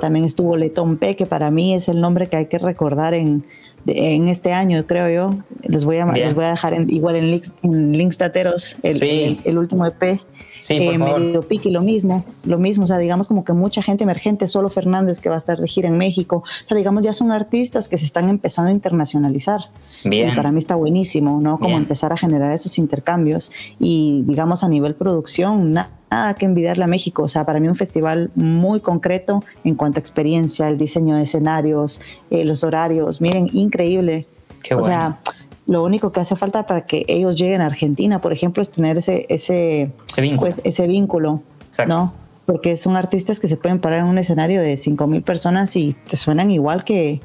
[0.00, 3.44] también estuvo Letón P, que para mí es el nombre que hay que recordar en,
[3.86, 5.38] en este año, creo yo.
[5.62, 9.58] Les voy a, les voy a dejar igual en links, en links tateros el, el,
[9.58, 10.20] último EP.
[10.64, 13.82] Sí, por eh, Medio Piqui, lo mismo, lo mismo, o sea, digamos como que mucha
[13.82, 17.04] gente emergente, solo Fernández que va a estar de gira en México, o sea, digamos
[17.04, 19.60] ya son artistas que se están empezando a internacionalizar.
[20.06, 20.30] Bien.
[20.30, 21.58] Y para mí está buenísimo, ¿no?
[21.58, 26.84] Como empezar a generar esos intercambios y digamos a nivel producción, nada nada que envidiarle
[26.84, 27.24] a México.
[27.24, 31.24] O sea, para mí un festival muy concreto en cuanto a experiencia, el diseño de
[31.24, 32.00] escenarios,
[32.30, 33.20] eh, los horarios.
[33.20, 34.26] Miren, increíble.
[34.62, 35.18] Qué o sea,
[35.66, 38.98] lo único que hace falta para que ellos lleguen a Argentina, por ejemplo, es tener
[38.98, 40.40] ese, ese, vínculo.
[40.40, 41.42] Pues, ese vínculo
[41.86, 42.12] ¿no?
[42.46, 46.16] porque son artistas que se pueden parar en un escenario de 5.000 personas y te
[46.16, 47.20] suenan igual que,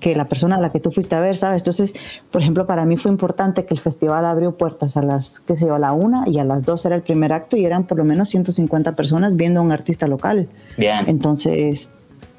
[0.00, 1.62] que la persona a la que tú fuiste a ver, ¿sabes?
[1.62, 1.94] Entonces,
[2.30, 5.66] por ejemplo, para mí fue importante que el festival abrió puertas a las, qué sé
[5.66, 7.98] yo, a la una y a las dos era el primer acto y eran por
[7.98, 10.48] lo menos 150 personas viendo a un artista local.
[10.76, 11.04] Bien.
[11.06, 11.90] Entonces,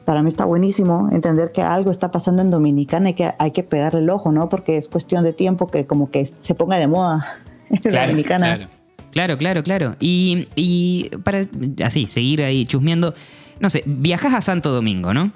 [0.05, 3.63] para mí está buenísimo entender que algo está pasando en Dominicana y que hay que
[3.63, 4.49] pegarle el ojo, ¿no?
[4.49, 7.39] Porque es cuestión de tiempo que como que se ponga de moda
[7.69, 8.55] en Dominicana.
[8.55, 8.75] Claro.
[9.11, 9.95] Claro, claro, claro.
[10.01, 11.43] Y, y para
[11.85, 13.13] así, seguir ahí chusmeando,
[13.61, 15.31] no sé, viajas a Santo Domingo, ¿no?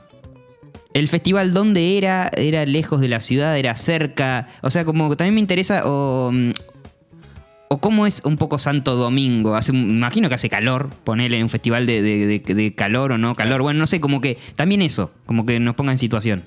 [0.93, 2.29] El festival, ¿dónde era?
[2.35, 3.57] ¿Era lejos de la ciudad?
[3.57, 4.47] ¿Era cerca?
[4.63, 6.29] O sea, como también me interesa, o,
[7.69, 9.55] o cómo es un poco Santo Domingo.
[9.55, 13.61] Hace, imagino que hace calor, ponerle en un festival de, de calor o no calor.
[13.61, 16.43] Bueno, no sé, como que también eso, como que nos ponga en situación.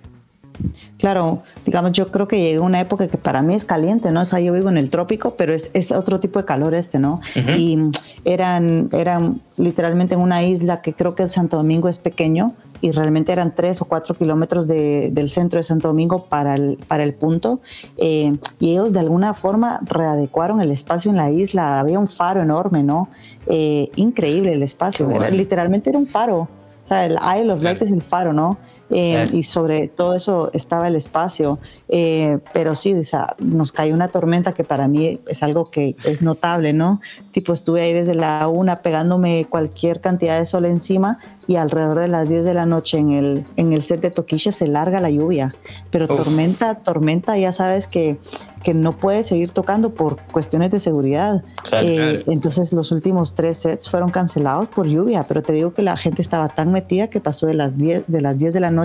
[0.99, 4.23] Claro, digamos, yo creo que llegó una época que para mí es caliente, ¿no?
[4.23, 6.99] O sea, yo vivo en el trópico, pero es, es otro tipo de calor este,
[6.99, 7.21] ¿no?
[7.35, 7.79] Y
[8.25, 12.49] eran, eran literalmente en una isla que creo que Santo Domingo es pequeño
[12.83, 17.05] y realmente eran tres o cuatro kilómetros del centro de Santo Domingo para el, para
[17.05, 17.61] el punto.
[17.97, 21.79] Eh, y ellos de alguna forma readecuaron el espacio en la isla.
[21.79, 23.09] Había un faro enorme, ¿no?
[23.47, 25.09] Eh, increíble el espacio.
[25.31, 26.49] literalmente era un faro.
[26.85, 28.59] O sea, el Isle of Light es el faro, ¿no?
[28.91, 31.59] Eh, y sobre todo eso estaba el espacio.
[31.89, 35.97] Eh, pero sí, o sea, nos cayó una tormenta que para mí es algo que
[36.05, 37.01] es notable, ¿no?
[37.33, 42.09] Tipo, estuve ahí desde la una pegándome cualquier cantidad de sol encima y alrededor de
[42.09, 45.11] las 10 de la noche en el, en el set de Toquilla se larga la
[45.11, 45.55] lluvia.
[45.91, 48.19] Pero tormenta, tormenta, ya sabes que,
[48.63, 51.43] que no puede seguir tocando por cuestiones de seguridad.
[51.73, 55.97] Eh, entonces los últimos tres sets fueron cancelados por lluvia, pero te digo que la
[55.97, 58.82] gente estaba tan metida que pasó de las 10 de, las 10 de la noche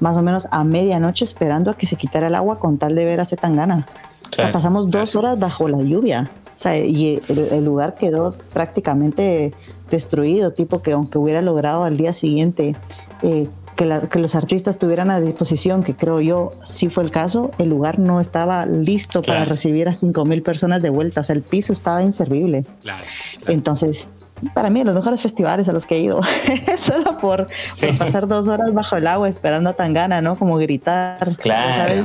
[0.00, 3.04] más o menos a medianoche esperando a que se quitara el agua con tal de
[3.04, 3.86] ver a Zetangana.
[4.52, 6.30] pasamos dos horas bajo la lluvia.
[6.54, 9.54] O sea, y el, lugar quedó prácticamente
[9.90, 12.76] destruido, tipo que aunque hubiera logrado al día siguiente
[13.22, 17.70] eh, que, los artistas tuvieran a disposición, que creo yo sí fue el caso, el
[17.70, 21.72] lugar no estaba listo para recibir a 5.000 personas de vuelta, o sea, el piso
[21.72, 22.66] estaba inservible.
[23.46, 24.10] Entonces,
[24.54, 26.20] para mí, los mejores festivales a los que he ido,
[26.78, 27.46] solo por,
[27.98, 30.36] pasar dos horas bajo el agua esperando a Tangana, ¿no?
[30.36, 31.36] Como gritar.
[31.36, 31.94] Claro.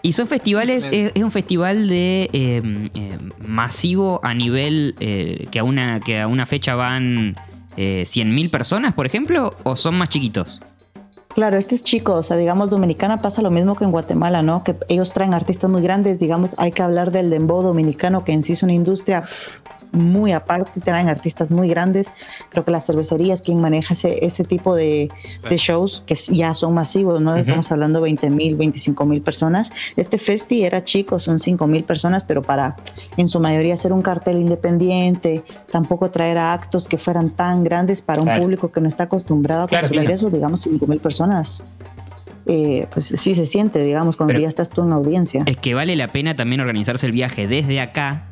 [0.00, 5.64] Y son festivales, es, un festival de em, em, masivo a nivel eh, que, a
[5.64, 7.34] una, que a una fecha van
[7.76, 10.62] eh, 100.000 personas, por ejemplo, o son más chiquitos?
[11.34, 14.64] Claro, este es chico, o sea, digamos, Dominicana pasa lo mismo que en Guatemala, ¿no?
[14.64, 18.42] Que ellos traen artistas muy grandes, digamos, hay que hablar del dembow dominicano, que en
[18.42, 19.22] sí es una industria
[19.92, 22.12] muy aparte, traen artistas muy grandes.
[22.50, 25.10] Creo que la cervecería es quien maneja ese, ese tipo de,
[25.50, 27.36] shows que ya son masivos, ¿no?
[27.36, 29.72] Estamos hablando de 20 mil, 25 mil personas.
[29.96, 32.76] Este festi era chico, son 5 mil personas, pero para
[33.16, 38.02] en su mayoría hacer un cartel independiente, tampoco traer a actos que fueran tan grandes
[38.02, 41.64] para un público que no está acostumbrado a consumir eso, digamos 5 mil personas.
[42.50, 45.42] Eh, pues sí se siente, digamos, cuando ya estás tú en audiencia.
[45.44, 48.24] Es que vale la pena también organizarse el viaje desde acá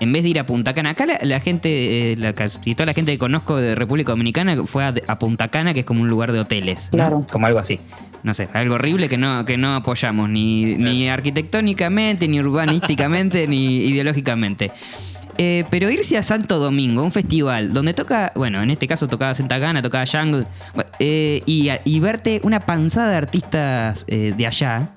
[0.00, 3.12] en vez de ir a Punta Cana, acá la, gente, eh, la, toda la gente
[3.12, 6.40] que conozco de República Dominicana fue a, Punta Cana, que es como un lugar de
[6.40, 7.26] hoteles, claro.
[7.30, 7.80] como algo así.
[8.22, 13.84] No sé, algo horrible que no, que no apoyamos, ni, ni arquitectónicamente, ni urbanísticamente, ni
[13.84, 14.72] ideológicamente.
[15.36, 19.34] Eh, pero irse a Santo Domingo, un festival donde toca, bueno, en este caso tocaba
[19.34, 20.46] Gana, tocaba Jungle,
[21.00, 24.90] eh, y, verte una panzada de artistas de allá,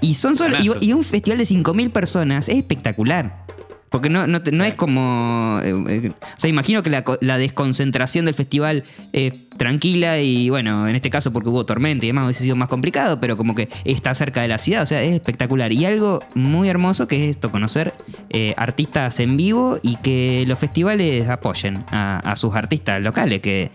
[0.00, 3.45] y son solo y, y, un festival de 5.000 personas, es espectacular.
[3.96, 5.58] Porque no, no, no es como.
[5.64, 10.94] Eh, eh, o sea, imagino que la, desconcentración del festival es tranquila y, bueno, en
[10.94, 14.14] este caso porque hubo tormenta y demás, hubiese sido más complicado, pero como que está
[14.14, 15.72] cerca de la ciudad, o sea, es espectacular.
[15.72, 17.94] Y algo muy hermoso que es esto: conocer
[18.28, 23.70] eh, artistas en vivo y que los festivales apoyen a sus artistas locales, que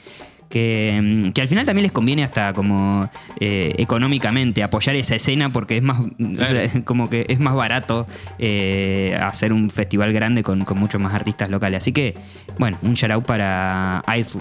[0.52, 3.10] Mm, que, al final también les conviene hasta como
[3.40, 6.02] eh, económicamente apoyar esa escena porque es más
[6.86, 8.08] como que es más barato
[8.40, 11.78] eh, hacer un festival grande con, con muchos más artistas locales.
[11.78, 12.16] Así que,
[12.58, 14.40] bueno, un shout out para Ice,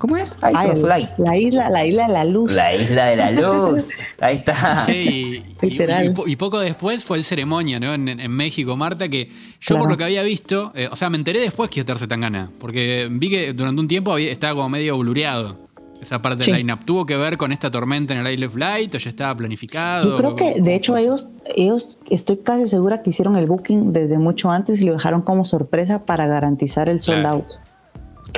[0.00, 0.38] ¿Cómo es?
[0.42, 1.10] Isle of Light.
[1.18, 2.54] La isla, la isla de la luz.
[2.54, 3.98] La isla de la luz.
[4.20, 4.82] Ahí está.
[4.88, 7.92] y, y, poco después fue el ceremonia, ¿no?
[7.92, 9.28] En, México, Marta, que
[9.60, 12.50] yo por lo que había visto, eh, o sea, me enteré después que tan Tangana,
[12.58, 15.68] porque vi que durante un tiempo estaba como medio blureado.
[16.00, 18.56] Esa parte de la line ¿Tuvo que ver con esta tormenta en el Isle of
[18.56, 20.12] Light o ya estaba planificado?
[20.12, 24.16] Yo creo que, de hecho, ellos, ellos, estoy casi segura que hicieron el booking desde
[24.16, 27.46] mucho antes y lo dejaron como sorpresa para garantizar el sold out.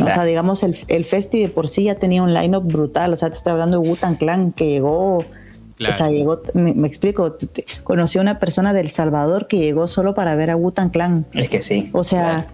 [0.01, 3.13] O sea, digamos, el, el Festi de por sí ya tenía un line-up brutal.
[3.13, 5.19] O sea, te estoy hablando de Wutan Clan que llegó.
[5.19, 7.37] O sea, llegó, me, explico,
[7.83, 11.27] conocí a una persona del Salvador que llegó solo para ver a Wutan Clan.
[11.33, 11.91] Es que sí.
[11.93, 12.47] O sea,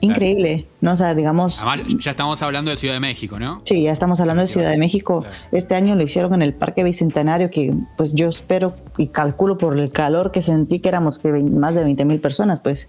[0.00, 0.92] increíble, ¿no?
[0.92, 1.62] O sea, digamos...
[1.62, 3.60] Además, ya estamos hablando de Ciudad de México, ¿no?
[3.64, 5.24] Sí, ya estamos hablando de Ciudad de México.
[5.52, 9.78] Este año lo hicieron en el Parque Bicentenario, que pues yo espero y calculo por
[9.78, 12.88] el calor que sentí que éramos que más de 20 mil personas, pues...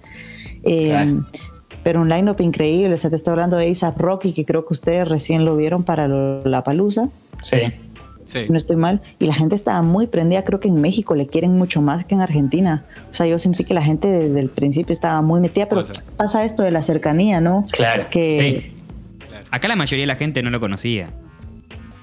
[0.63, 1.19] Eh,
[1.83, 4.73] pero un line-up increíble, o sea, te estoy hablando de A$AP Rocky, que creo que
[4.73, 7.09] ustedes recién lo vieron para La Palusa.
[7.43, 7.57] Sí.
[8.49, 9.01] No estoy mal.
[9.19, 10.45] Y la gente estaba muy prendida.
[10.45, 12.85] Creo que en México le quieren mucho más que en Argentina.
[13.11, 15.83] O sea, yo sentí que la gente desde el principio estaba muy metida, pero
[16.15, 17.65] pasa esto de la cercanía, ¿no?
[17.71, 18.05] Claro.
[18.09, 18.83] Que sí.
[19.51, 21.09] Acá la mayoría de la gente no lo conocía.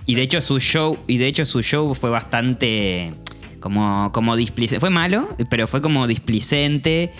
[0.04, 3.12] Y de hecho su show, y de hecho su show fue bastante
[3.60, 4.78] como, como displicente.
[4.78, 7.12] Fue malo, pero fue como displicente.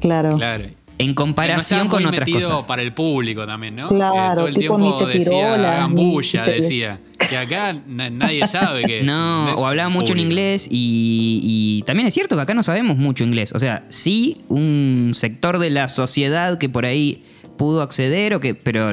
[0.00, 0.36] Claro.
[0.36, 0.64] Claro.
[0.98, 2.64] En comparación con otras cosas.
[2.64, 3.88] para el público también, ¿no?
[3.88, 7.00] Claro, todo el tipo, tiempo decía, tirola, hagan ni bulla, te- decía.
[7.28, 9.02] Que acá na- nadie sabe que.
[9.04, 12.62] No, es o hablaba mucho en inglés y, y también es cierto que acá no
[12.62, 13.52] sabemos mucho inglés.
[13.54, 17.22] O sea, sí un sector de la sociedad que por ahí
[17.56, 18.92] pudo acceder o que, pero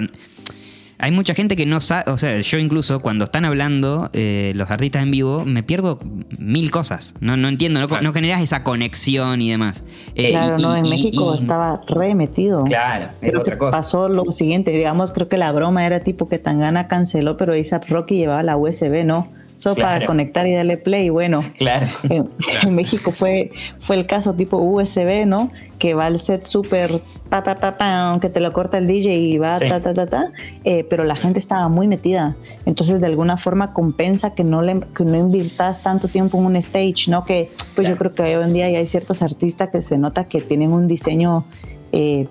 [1.02, 4.70] hay mucha gente que no sabe, o sea, yo incluso cuando están hablando eh, los
[4.72, 6.00] artistas en vivo me pierdo
[6.40, 7.14] mil cosas.
[7.20, 8.04] No, no entiendo, no, Claro.
[8.04, 9.84] no generas esa conexión y demás.
[10.16, 12.64] Eh, Claro, y- no, en y- México y- estaba re metido.
[12.64, 13.78] Claro, es Creo otra cosa.
[13.78, 17.86] pasó lo siguiente, digamos, creo que la broma era tipo que Tangana canceló, pero A$AP
[17.90, 19.28] Rocky llevaba la USB, ¿no?
[19.62, 20.08] Solo para Claro.
[20.08, 21.44] conectar y darle play, bueno.
[21.58, 21.86] Claro.
[22.10, 22.28] En,
[22.64, 25.52] en México fue, fue el caso tipo USB, ¿no?
[25.78, 26.90] Que va el set súper
[27.30, 29.70] pa, pa, pa, pa, que te lo corta el DJ y va Sí.
[29.70, 30.32] ta, ta, ta, ta.
[30.64, 32.36] eh, pero la gente estaba muy metida.
[32.66, 36.56] Entonces, de alguna forma compensa que no, le, que no inviertas tanto tiempo en un
[36.56, 37.24] stage, ¿no?
[37.24, 40.24] Que pues yo creo que hoy en día ya hay ciertos artistas que se nota
[40.24, 41.46] que tienen un diseño
[41.92, 42.28] eh,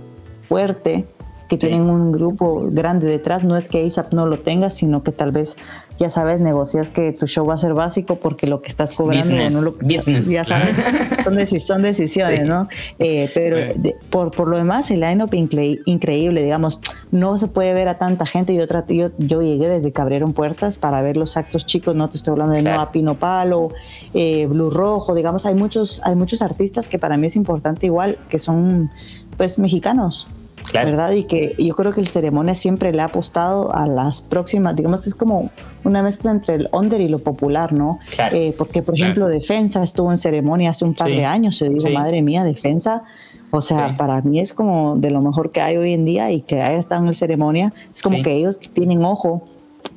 [0.49, 1.05] fuerte,
[1.49, 1.66] que Sí.
[1.66, 3.45] tienen un grupo grande detrás.
[3.45, 5.57] No es que ASAP no lo tenga, sino que tal vez,
[6.01, 9.23] ya sabes, negocias que tu show va a ser básico porque lo que estás cobrando
[9.23, 10.31] Business, no lo business.
[10.31, 10.77] Ya sabes,
[11.25, 12.45] son, deci- son decisiones, Sí.
[12.47, 12.69] ¿no?
[12.99, 16.81] Eh, pero de- por, por lo demás, el line-up incre- increíble, digamos,
[17.11, 18.55] no se puede ver a tanta gente.
[18.55, 22.17] Yo, yo, yo llegué desde que abrieron puertas para ver los actos chicos, no te
[22.17, 22.77] estoy hablando de Claro.
[22.79, 23.69] Noa Pino Palo,
[24.15, 28.17] eh, Blue Rojo, digamos, hay muchos, hay muchos artistas que para mí es importante igual,
[28.31, 28.91] que son
[29.37, 30.27] pues mexicanos.
[30.65, 30.91] Claro.
[30.91, 31.13] ¿verdad?
[31.13, 35.07] Y que yo creo que el ceremonia siempre le ha apostado a las próximas, digamos,
[35.07, 35.51] es como
[35.85, 37.99] una mezcla entre el under y lo popular, ¿no?
[38.15, 38.37] Claro.
[38.37, 39.11] Eh, porque, por Claro.
[39.13, 41.17] ejemplo, Defensa estuvo en ceremonia hace un par Sí.
[41.17, 41.93] de años, se digo, Sí.
[41.93, 43.03] madre mía, Defensa.
[43.51, 43.95] O sea, Sí.
[43.99, 46.79] para mí es como de lo mejor que hay hoy en día y que haya
[46.79, 47.73] estado en el ceremonia.
[47.93, 49.43] Es como que ellos tienen ojo,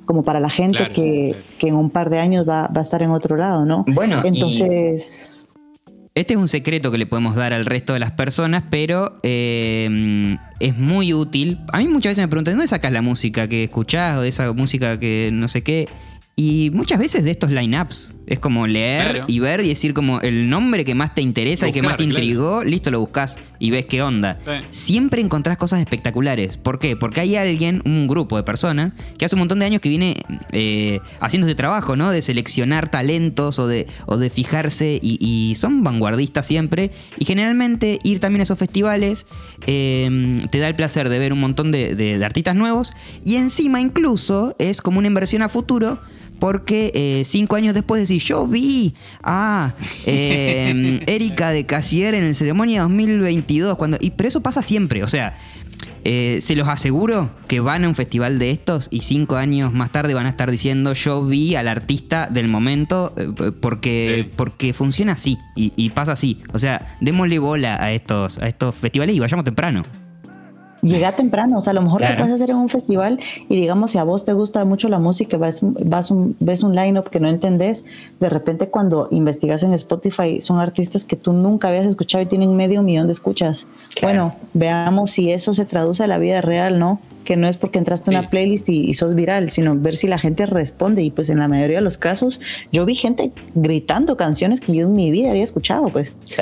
[0.06, 1.46] como para la gente Claro, que, claro.
[1.60, 3.86] que en un par de años va, va a estar en otro lado, ¿no?
[3.88, 5.33] Bueno, y- Entonces,
[6.16, 10.38] Este es un secreto que le podemos dar al resto de las personas, pero eh,
[10.60, 11.60] es muy útil.
[11.72, 15.00] A mí muchas veces me preguntan, ¿dónde sacas la música que escuchás o esa música
[15.00, 15.90] que no sé qué?
[16.36, 18.16] Y muchas veces de estos line-ups.
[18.26, 19.26] Es como leer Claro.
[19.28, 22.06] y ver y decir como el nombre que más te interesa y que más te
[22.06, 22.20] claro.
[22.20, 24.40] intrigó, listo, lo buscas y ves qué onda.
[24.44, 24.94] Sí.
[24.94, 26.58] Siempre encontrás cosas espectaculares.
[26.58, 26.96] ¿Por qué?
[26.96, 30.16] Porque hay alguien, un grupo de personas, que hace un montón de años que viene
[30.54, 32.10] eh, haciendo este trabajo, ¿no?
[32.10, 36.92] De seleccionar talentos o de, o de fijarse y, y son vanguardistas siempre.
[37.20, 39.28] Y generalmente ir también a esos festivales
[39.68, 43.36] eh, te da el placer de ver un montón de, de- de artistas nuevos y
[43.36, 46.00] encima incluso es como una inversión a futuro.
[46.40, 49.74] Porque eh, cinco años después decís, yo vi a
[50.06, 53.78] eh, Erika de Casier en el ceremonia 2022.
[53.78, 55.04] Cuando, y, pero eso pasa siempre.
[55.04, 55.38] O sea,
[56.06, 59.92] eh, se los aseguro que van a un festival de estos y cinco años más
[59.92, 63.16] tarde van a estar diciendo, yo vi al artista del momento
[63.62, 64.32] porque, Sí.
[64.36, 66.42] porque funciona así y, y pasa así.
[66.52, 69.84] O sea, démosle bola a estos, a estos festivales y vayamos temprano.
[70.84, 72.16] Llega temprano, o sea, a lo mejor Claro.
[72.16, 73.20] te puedes hacer en un festival
[73.50, 76.76] y digamos, si a vos te gusta mucho la música, vas, vas un, ves un
[76.76, 77.86] line-up que no entendés,
[78.20, 82.56] de repente cuando investigas en Spotify son artistas que tú nunca habías escuchado y tienen
[82.56, 83.66] medio millón de escuchas.
[83.96, 84.14] Claro.
[84.34, 87.00] Bueno, veamos si eso se traduce a la vida real, ¿no?
[87.24, 88.20] Que no es porque entraste a Sí.
[88.20, 91.40] una playlist y, y sos viral, sino ver si la gente responde y pues en
[91.40, 92.42] la mayoría de los casos
[92.74, 96.18] yo vi gente gritando canciones que yo en mi vida había escuchado, pues.
[96.28, 96.42] Sí.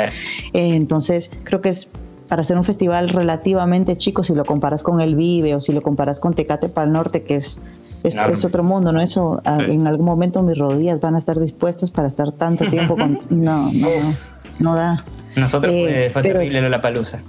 [0.54, 1.90] Eh, entonces, creo que es
[2.32, 5.82] para hacer un festival relativamente chico, si lo comparas con el Vive o si lo
[5.82, 7.60] comparas con Tecate para el Norte, que es,
[8.06, 9.02] es, otro mundo, ¿no?
[9.02, 9.72] Eso, a- Sí.
[9.72, 13.20] en algún momento mis rodillas van a estar dispuestas para estar tanto tiempo con...
[13.30, 14.14] No, no, no,
[14.60, 15.04] no da.
[15.36, 17.22] Nosotros Eh, fue, terrible la palusa.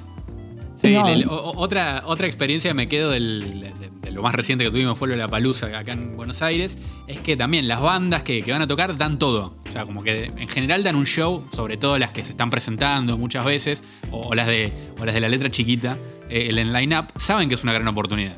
[0.76, 1.08] Sí, No.
[1.08, 3.71] le- o- o- otra, otra experiencia me quedo del, de, de
[4.10, 6.78] lo más reciente que tuvimos fue lo de la Palusa acá en Buenos Aires.
[7.06, 9.54] Es que también las bandas que, que van a tocar dan todo.
[9.68, 12.50] O sea, como que en general dan un show, sobre todo las que se están
[12.50, 15.96] presentando muchas veces, o, o las, de, o las de la letra chiquita,
[16.28, 18.36] eh, el en line-up, saben que es una gran oportunidad.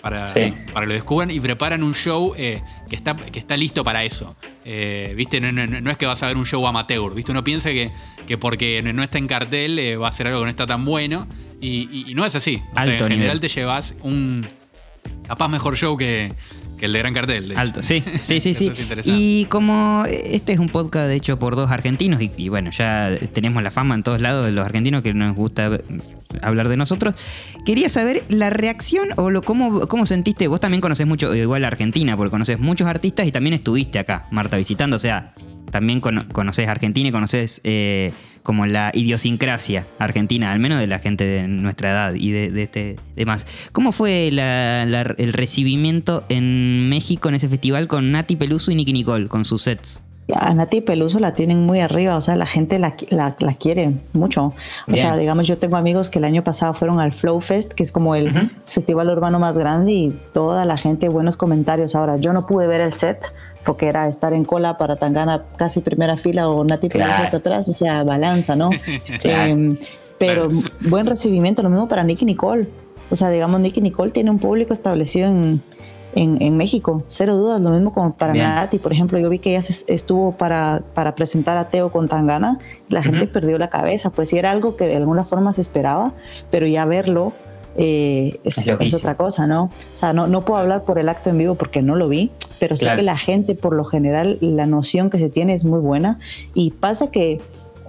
[0.00, 0.52] Para, Sí.
[0.74, 4.04] para que lo descubran y preparan un show eh, que, está, que está listo para
[4.04, 4.36] eso.
[4.64, 5.40] Eh, ¿Viste?
[5.40, 7.14] No, no- no es que vas a ver un show amateur.
[7.14, 7.32] ¿Viste?
[7.32, 7.90] Uno piensa que,
[8.26, 10.84] que porque no está en cartel eh, va a ser algo que no está tan
[10.84, 11.26] bueno.
[11.58, 12.62] Y, no es así.
[12.76, 14.46] en general te llevas un
[15.26, 16.32] capaz mejor show que,
[16.80, 17.56] el de Gran Cartel.
[17.56, 18.70] Alto, sí, sí, sí, sí.
[19.04, 23.70] y como este es un podcast hecho por dos argentinos, y, bueno, ya tenemos la
[23.70, 25.80] fama en todos lados de los argentinos que nos gusta
[26.42, 27.14] hablar de nosotros,
[27.64, 30.46] quería saber la reacción o lo cómo, cómo sentiste.
[30.48, 34.56] Vos también conoces mucho, igual Argentina, porque conoces muchos artistas y también estuviste acá, Marta,
[34.56, 34.96] visitando.
[34.96, 35.32] O sea,
[35.74, 38.12] también conoces Argentina y conoces eh,
[38.44, 42.94] como la idiosincrasia argentina, al menos de la gente de nuestra edad y de, este
[43.16, 43.44] demás.
[43.72, 49.26] ¿Cómo fue el recibimiento en México en ese festival con Nati Peluso y Nicky Nicole,
[49.26, 50.04] con sus sets?
[50.32, 52.94] A Nati Peluso la tienen muy arriba, o sea, la gente la,
[53.58, 54.54] quiere mucho.
[54.86, 57.82] O sea, digamos, yo tengo amigos que el año pasado fueron al Flow Fest, que
[57.82, 58.30] es como el
[58.66, 61.96] festival urbano más grande, y toda la gente, buenos comentarios.
[61.96, 63.18] Ahora, yo no pude ver el set,
[63.64, 67.36] porque era estar en cola para Tangana casi primera fila o Nati claro.
[67.36, 68.70] atrás, o sea, balanza, ¿no?
[69.22, 69.76] Em,
[70.18, 70.48] pero
[70.88, 72.68] buen recibimiento, lo mismo para Nicky Nicole.
[73.10, 75.60] O sea, digamos, Nicky Nicole tiene un público establecido en,
[76.14, 79.66] en, México, cero dudas, lo mismo como para Nati, por ejemplo, yo vi que ella
[79.88, 82.58] estuvo para, para presentar a Teo con Tangana,
[82.88, 86.12] la gente perdió la cabeza, pues sí era algo que de alguna forma se esperaba,
[86.50, 87.32] pero ya verlo
[87.76, 89.64] eh, es, otra cosa, ¿no?
[89.64, 92.30] O sea, no, no puedo hablar por el acto en vivo porque no lo vi,
[92.58, 95.80] pero sé que la gente, por lo general, la noción que se tiene es muy
[95.80, 96.18] buena
[96.54, 97.40] y pasa que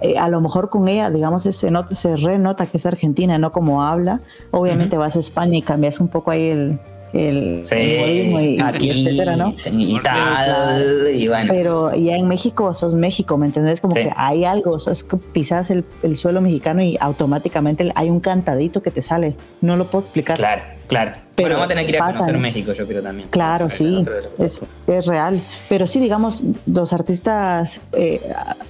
[0.02, 3.52] eh, a lo mejor con ella, digamos, se, nota, se renota que es argentina, no
[3.52, 4.20] como habla.
[4.50, 6.78] Obviamente vas a España y cambias un poco ahí el,
[7.12, 9.54] el, sí, y, etcétera, ¿no?
[9.66, 11.52] Y tal, y bueno.
[11.52, 13.80] Pero ya en México sos México, ¿me entendés?
[13.80, 18.20] Como que hay algo, es que pisas el, el, suelo mexicano y automáticamente hay un
[18.20, 19.36] cantadito que te sale.
[19.60, 20.36] No lo puedo explicar.
[20.36, 20.75] Claro.
[20.86, 21.12] Claro.
[21.34, 23.28] Pero bueno, vamos a tener que ir a conocer México, yo creo también.
[23.28, 24.02] Claro, sí,
[24.38, 25.40] es, es, real.
[25.68, 28.20] Pero sí, digamos, los artistas eh,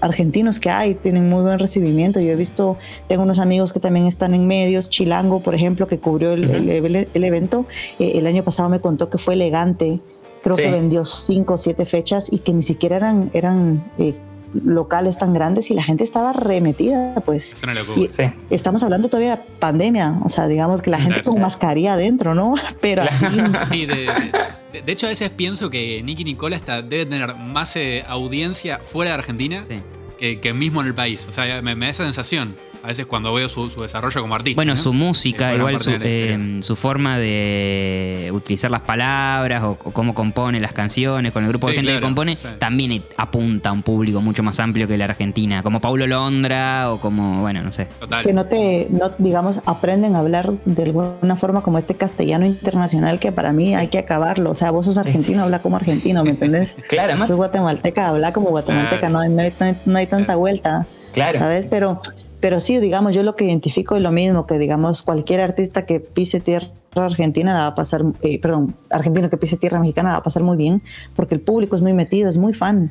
[0.01, 2.19] argentinos que hay tienen muy buen recibimiento.
[2.19, 5.99] Yo he visto, tengo unos amigos que también están en medios, Chilango, por ejemplo, que
[5.99, 7.67] cubrió el, el, evento.
[8.01, 10.01] Eh, el año pasado me contó que fue elegante.
[10.43, 14.15] Creo que vendió cinco o siete fechas y que ni siquiera eran, eran eh,
[14.55, 17.55] locales tan grandes y la gente estaba remetida, pues.
[18.51, 22.55] Estamos hablando todavía de pandemia, o sea, digamos que la gente con mascarilla adentro, ¿no?
[22.81, 23.27] Pero así.
[23.87, 29.13] de, hecho, a veces pienso que Nicky Nicola está, debe tener más eh, audiencia fuera
[29.13, 29.63] de Argentina
[30.19, 31.27] que, que, mismo en el país.
[31.29, 32.57] O sea, me, me da esa sensación
[32.87, 34.57] a veces cuando veo su, desarrollo como artista.
[34.57, 40.73] Bueno, su música, igual eh, su, forma de utilizar las palabras o, cómo compone las
[40.73, 44.61] canciones con el grupo de gente que compone, también apunta a un público mucho más
[44.61, 47.89] amplio que la Argentina, como Paulo Londra o como, bueno, no sé.
[48.23, 53.19] Que no te, no, digamos, aprenden a hablar de alguna forma como este castellano internacional
[53.19, 54.53] que para mí hay que acabarlo.
[54.53, 56.77] O sea, vos sos argentino, habla como argentino, ¿me entendés?
[56.89, 57.27] claro, además.
[57.27, 60.87] Sos guatemalteca, habla como guatemalteca, no, hay, no hay tanta vuelta.
[61.13, 61.39] Claro.
[61.39, 61.67] ¿Sabes?
[61.67, 62.03] Pero
[62.41, 66.01] pero sí, digamos, yo lo que identifico es lo mismo, que digamos, cualquier artista que
[66.01, 70.17] pise tierra argentina la va a pasar, eh, perdón, argentino que pise tierra mexicana va
[70.17, 70.83] a pasar muy bien,
[71.15, 72.91] porque el público es muy metido, es muy fan.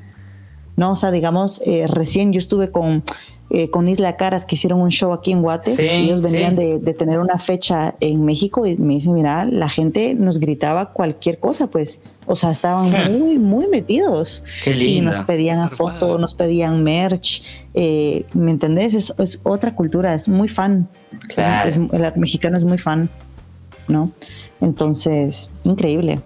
[0.77, 0.91] ¿no?
[0.91, 3.03] O sea, digamos, eh, recién yo estuve con
[3.51, 5.71] eh, con Isla Caras que hicieron un show aquí en Guate.
[5.77, 10.39] Ellos venían de, tener una fecha en México y me dicen, mira, la gente nos
[10.39, 12.01] gritaba cualquier cosa, pues.
[12.25, 14.43] O sea, estaban muy, muy metidos.
[14.65, 17.43] Y nos pedían fotos, nos pedían merch.
[17.75, 18.95] Eh, ¿Me entendés?
[18.95, 20.89] Es, es, otra cultura, es muy fan.
[21.37, 23.09] el mexicano es muy fan,
[23.87, 24.11] ¿no?
[24.59, 26.19] Entonces, increíble.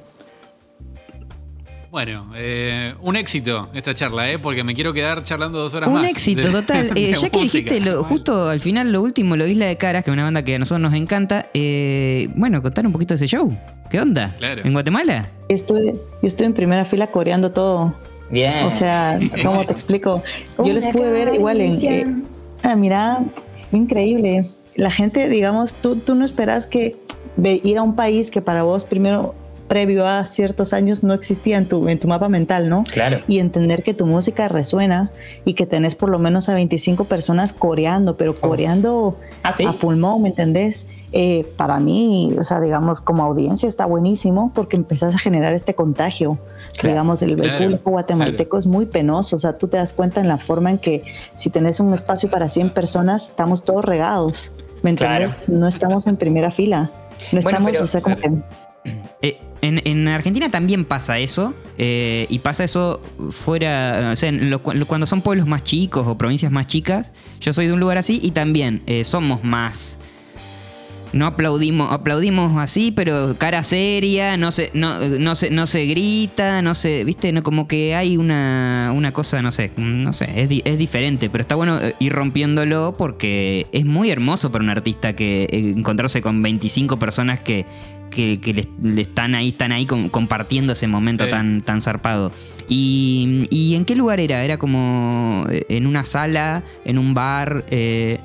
[1.92, 4.38] Bueno, eh, un éxito esta charla, ¿eh?
[4.38, 6.00] porque me quiero quedar charlando dos horas más.
[6.00, 6.92] Un éxito, total.
[7.00, 10.14] Eh, ya que dijiste justo al final lo último, lo Isla de Caras, que es
[10.14, 13.56] una banda que a nosotros nos encanta, eh, bueno, contar un poquito de ese show.
[13.90, 14.36] ¿Qué onda?
[14.42, 15.30] ¿En Guatemala?
[15.50, 17.96] Yo estoy, yo estoy en primera fila coreando todo.
[18.30, 18.66] Bien.
[18.66, 20.22] O sea, ¿cómo te explico?
[20.58, 21.82] Yo les pude ver igual en...
[21.82, 22.24] Eh,
[22.64, 23.24] ah, mira,
[23.72, 24.48] increíble.
[24.76, 26.98] La gente, digamos, tú, tú no esperas que
[27.44, 29.36] ir a un país que para vos primero
[29.70, 32.84] previo a ciertos años no existía en tu, en tu mapa mental, ¿no?
[32.84, 33.22] Claro.
[33.30, 35.12] Y entender que tu música resuena
[35.46, 40.24] y que tenés por lo menos a 25 personas coreando, pero coreando ¿Ah, a pulmón,
[40.24, 40.88] ¿me entendés?
[41.12, 45.74] Eh, para mí, o sea, digamos, como audiencia está buenísimo porque empezás a generar este
[45.74, 46.38] contagio.
[46.84, 50.38] Digamos, el, público guatemalteco es muy penoso, o sea, tú te das cuenta en la
[50.38, 51.04] forma en que
[51.36, 54.52] si tenés un espacio para 100 personas, estamos todos regados,
[54.82, 55.50] ¿me entiendes?
[55.50, 56.90] No estamos en primera fila,
[57.32, 58.32] no estamos, o sea, como que...
[59.22, 64.32] Eh, en, Argentina también pasa eso, eh, y pasa eso fuera, o sea,
[64.88, 67.12] cuando son pueblos más chicos o provincias más chicas,
[67.42, 70.00] yo soy de un lugar así y también eh, somos más
[71.14, 76.76] no aplaudimos, aplaudimos así, pero cara seria, no se, no, se, no se grita, no
[76.76, 80.78] se, viste, no, como que hay una, una cosa, no sé, no sé, es, es,
[80.78, 86.22] diferente, pero está bueno ir rompiéndolo porque es muy hermoso para un artista que encontrarse
[86.22, 87.66] con 25 personas que,
[88.10, 92.32] que, le, están ahí, están ahí compartiendo ese momento tan, tan zarpado.
[92.68, 94.44] Y, y, en qué lugar era?
[94.44, 97.66] Era como eh, en una sala, en un bar.
[97.72, 98.20] Eh,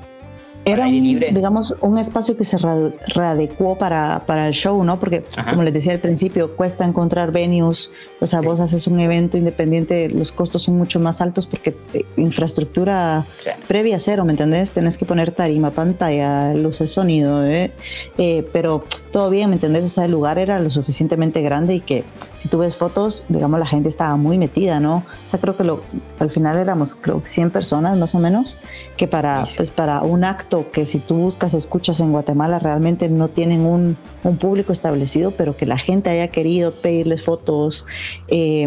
[0.64, 4.98] era un, digamos, un espacio que se readecuó para, para el show, ¿no?
[4.98, 7.90] Porque, como les decía al principio, cuesta encontrar venues.
[8.20, 12.04] O sea, vos haces un evento independiente, los costos son mucho más altos porque eh,
[12.16, 13.24] infraestructura
[13.68, 14.72] previa a cero, ¿me entendés?
[14.72, 17.72] Tenés que poner tarima, pantalla, luces, sonido, ¿eh?
[18.16, 19.84] Eh, pero todo bien, ¿me entendés?
[19.84, 22.04] O sea, el lugar era lo suficientemente grande y que
[22.36, 24.96] si tú ves fotos, digamos, la gente estaba muy metida, ¿no?
[24.96, 25.82] O sea, creo que lo,
[26.18, 28.56] al final éramos, creo, 100 personas más o menos,
[28.96, 33.28] que para, pues, para un acto que si tú buscas escuchas en Guatemala realmente no
[33.28, 33.96] tienen un,
[34.40, 37.86] público establecido, pero que la gente haya querido pedirles fotos.
[38.28, 38.66] Eh,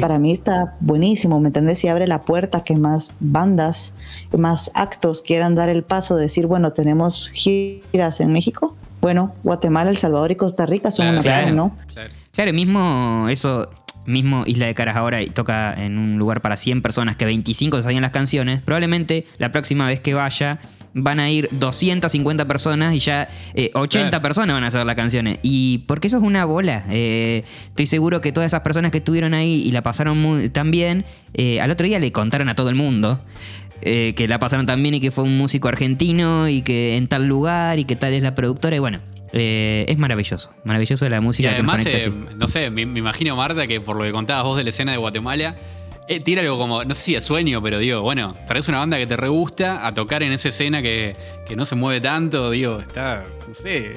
[0.00, 1.82] para mí está buenísimo, ¿me entendés?
[1.84, 3.94] Y abre la puerta que más bandas,
[4.36, 8.76] más actos quieran dar el paso de decir, bueno, tenemos giras en México.
[9.00, 11.76] Bueno, Guatemala, El Salvador y Costa Rica son una claro, ¿no?
[11.92, 12.10] Claro.
[12.32, 13.68] claro, mismo eso
[14.06, 17.82] mismo Isla de Caras ahora y toca en un lugar para 100 personas que 25
[17.82, 20.60] sabían las canciones, probablemente la próxima vez que vaya
[20.94, 23.28] van a ir 250 personas y ya
[23.74, 25.38] 80 eh, personas van a hacer las canciones.
[25.42, 26.84] Y porque eso es una bola.
[26.90, 30.70] Eh, estoy seguro que todas esas personas que estuvieron ahí y la pasaron muy, tan
[30.70, 33.20] bien, eh, al otro día le contaron a todo el mundo.
[33.82, 37.26] que la pasaron tan bien y que fue un músico argentino y que en tal
[37.26, 39.00] lugar y que tal es la productora y bueno,
[39.32, 41.50] es maravilloso, maravilloso la música.
[41.50, 41.84] Y además,
[42.36, 44.92] no sé, me, me, imagino, Marta, que por lo que contabas vos de la escena
[44.92, 45.56] de Guatemala,
[46.08, 48.98] eh, tira algo como, no sé si es sueño, pero digo, bueno, traes una banda
[48.98, 51.16] que te re gusta a tocar en esa escena que,
[51.56, 53.92] no se mueve tanto, digo, está, no sé,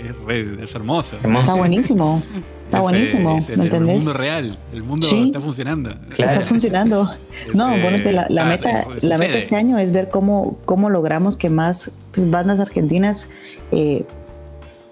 [0.61, 1.17] es, hermoso.
[1.17, 2.21] Está buenísimo.
[2.65, 3.73] Está buenísimo, ¿me entendés?
[3.73, 5.95] El mundo real, el mundo está funcionando.
[6.17, 7.11] Está funcionando.
[7.53, 11.49] no, bueno, la, la meta, la meta este año es ver cómo, cómo logramos que
[11.49, 13.29] más pues, bandas argentinas
[13.71, 14.03] eh,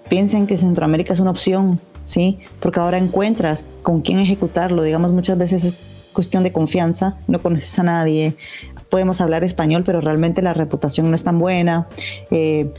[0.09, 2.39] piensen que Centroamérica es una opción, ¿sí?
[2.59, 4.83] Porque ahora encuentras con quién ejecutarlo.
[4.83, 5.73] Digamos, muchas veces
[6.13, 8.35] cuestión de confianza, no conoces a nadie,
[8.89, 11.87] podemos hablar español, pero realmente la reputación no es tan buena.
[12.29, 12.71] Eh,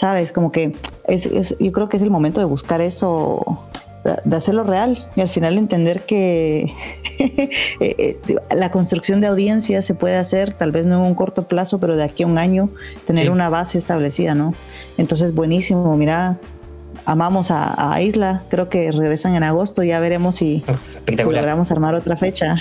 [0.00, 0.72] Sabes, como que
[1.08, 3.60] es, yo creo que es el momento de buscar eso,
[4.02, 6.72] de hacerlo real y al final entender que
[7.18, 8.18] eh, eh,
[8.50, 11.96] la construcción de audiencia se puede hacer, tal vez no en un corto plazo, pero
[11.96, 12.70] de aquí a un año
[13.06, 14.54] tener una base establecida, ¿no?
[14.96, 16.38] Entonces, buenísimo, mira,
[17.04, 18.42] amamos a, Isla.
[18.48, 19.82] Creo que regresan en agosto.
[19.82, 20.64] Ya veremos si,
[21.06, 22.56] logramos armar otra fecha.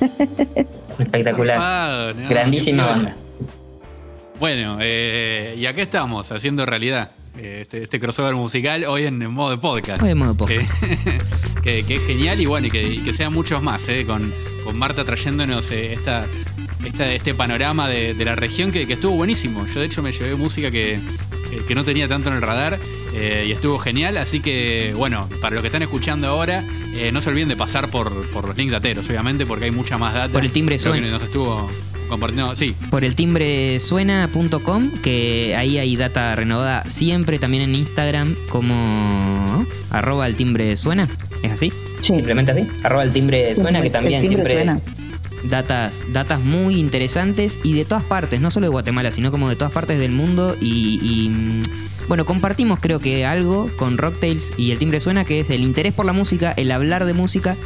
[0.98, 2.14] Espectacular.
[2.28, 3.16] Grandísima banda.
[4.38, 9.58] Bueno, eh, y acá estamos haciendo realidad este, este, crossover musical hoy en, modo de
[9.58, 10.02] podcast.
[10.02, 10.68] Hoy en modo podcast.
[11.62, 14.32] Que, es genial y bueno, y que, sean muchos más, eh, con,
[14.64, 16.24] con Marta trayéndonos esta,
[16.82, 19.66] este panorama de, la región que, estuvo buenísimo.
[19.66, 20.98] Yo de hecho me llevé música que,
[21.66, 22.78] que no tenía tanto en el radar
[23.12, 24.16] eh, y estuvo genial.
[24.16, 26.64] Así que, bueno, para los que están escuchando ahora,
[26.94, 30.14] eh, no se olviden de pasar por, los links dateros, obviamente, porque hay mucha más
[30.14, 30.32] data.
[30.32, 31.06] Por el timbre suena.
[31.06, 31.70] Que nos estuvo
[32.08, 32.74] compartiendo, sí.
[32.90, 40.26] Por el timbre suena.com, que ahí hay data renovada siempre, también en Instagram, como arroba
[40.26, 41.08] el timbre suena.
[41.42, 41.72] ¿Es así?
[42.00, 42.66] Simplemente así.
[42.82, 44.54] Arroba el timbre suena, que también siempre.
[44.54, 44.80] Suena
[45.44, 49.56] datas, datas muy interesantes y de todas partes, no solo de Guatemala, sino como de
[49.56, 50.56] todas partes del mundo.
[50.60, 51.62] Y, mm,
[52.08, 55.92] bueno, compartimos creo que algo con Rocktails y el timbre suena, que es el interés
[55.92, 57.56] por la música, el hablar de música,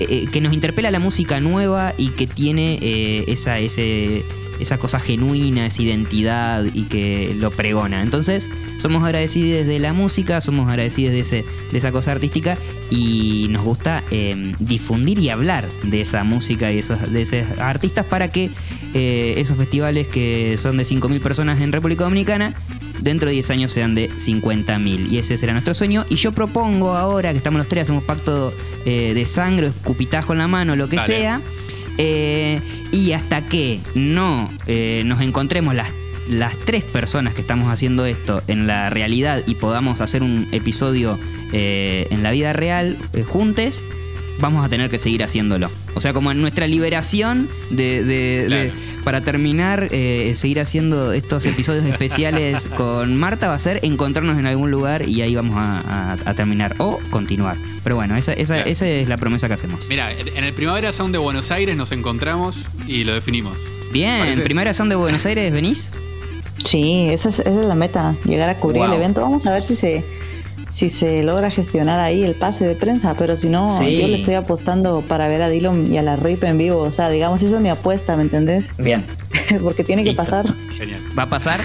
[0.00, 4.24] eh, que nos interpela la música nueva y que tiene eh, esa, ese
[4.60, 8.02] esa cosa genuina, esa identidad y que lo pregona.
[8.02, 8.48] Entonces,
[8.78, 12.58] somos agradecidos de la música, somos agradecidos de, ese, de esa cosa artística
[12.90, 18.04] y nos gusta em, difundir y hablar de esa música y esos, de esos artistas
[18.04, 18.50] para que
[18.94, 22.54] eh, esos festivales que son de 5.000 personas en República Dominicana
[23.00, 25.10] dentro de 10 años sean de 50.000.
[25.10, 26.04] Y ese será nuestro sueño.
[26.08, 28.52] Y yo propongo ahora que estamos los tres, hacemos pacto
[28.84, 31.42] eh, de sangre, escupitajo en la mano, lo que sea.
[31.98, 32.60] Eh,
[32.92, 35.92] y hasta que no eh, nos encontremos las,
[36.28, 41.18] las tres personas que estamos haciendo esto en la realidad y podamos hacer un episodio
[41.52, 42.96] eh, en la vida real
[43.28, 43.84] juntes,
[44.38, 45.70] vamos a tener que seguir haciéndolo.
[45.94, 48.72] O sea, como en nuestra liberación de,
[49.04, 54.46] para terminar, eh, seguir haciendo estos episodios especiales con Marta va a ser encontrarnos en
[54.46, 57.56] algún lugar y ahí vamos a, terminar o continuar.
[57.82, 59.88] Pero bueno, esa, esa, esa, es la promesa que hacemos.
[59.88, 63.58] Mira, en el Primavera Sound de Buenos Aires nos encontramos y lo definimos.
[63.92, 65.92] Bien, ¿en Primavera Sound de Buenos Aires venís?
[66.64, 69.20] Sí, esa es, esa es la meta, llegar a cubrir el evento.
[69.20, 70.04] Vamos a ver si se,
[70.74, 74.34] si se logra gestionar ahí el pase de prensa, pero si no, yo le estoy
[74.34, 76.80] apostando para ver a Dylan y a la RIP en vivo.
[76.80, 78.74] O sea, digamos, esa es mi apuesta, ¿me entendés?
[78.76, 79.04] Bien.
[79.62, 80.52] Porque tiene que pasar.
[80.72, 81.00] Genial.
[81.16, 81.60] Va a pasar.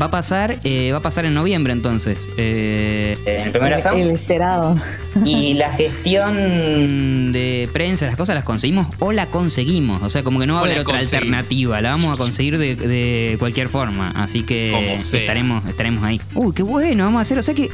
[0.00, 2.30] Va a pasar, eh, va a pasar en noviembre entonces.
[2.38, 3.98] Eh, ¿En el primer asado?
[3.98, 4.76] El esperado.
[5.22, 10.00] Y la gestión de prensa, las cosas las conseguimos o la conseguimos.
[10.02, 11.78] O sea, como que no va a haber otra alternativa.
[11.82, 14.12] La vamos a conseguir de, cualquier forma.
[14.12, 16.22] Así que estaremos, estaremos ahí.
[16.34, 17.38] Uy, qué bueno, vamos a hacer.
[17.38, 17.68] O sea que.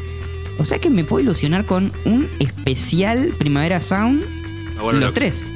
[0.58, 4.24] O sea que me puedo ilusionar con un especial Primavera Sound.
[4.92, 5.52] Los tres.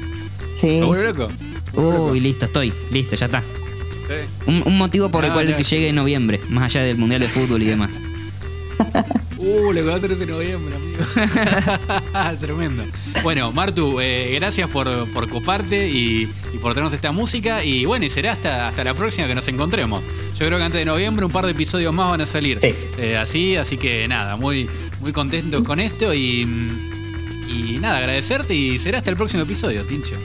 [0.59, 0.79] Sí.
[0.79, 1.29] loco?
[1.73, 2.73] Uy, listo, estoy.
[2.91, 3.43] Listo, ya está.
[4.45, 7.61] Un, motivo por el cual que llegue en noviembre, más allá del Mundial de Fútbol
[7.63, 8.01] y demás.
[9.37, 10.99] Uh, le 13 de noviembre, amigo.
[12.39, 12.83] Tremendo.
[13.23, 16.27] Bueno, Martu, eh, gracias por, coparte y,
[16.61, 17.63] por tenernos esta música.
[17.63, 20.03] Y bueno, y será hasta, hasta la próxima que nos encontremos.
[20.37, 22.59] Yo creo que antes de noviembre un par de episodios más van a salir.
[22.61, 26.41] Eh, así, así que nada, muy, muy contentos con esto y,
[27.47, 30.15] y nada, agradecerte y será hasta el próximo episodio, Tincho.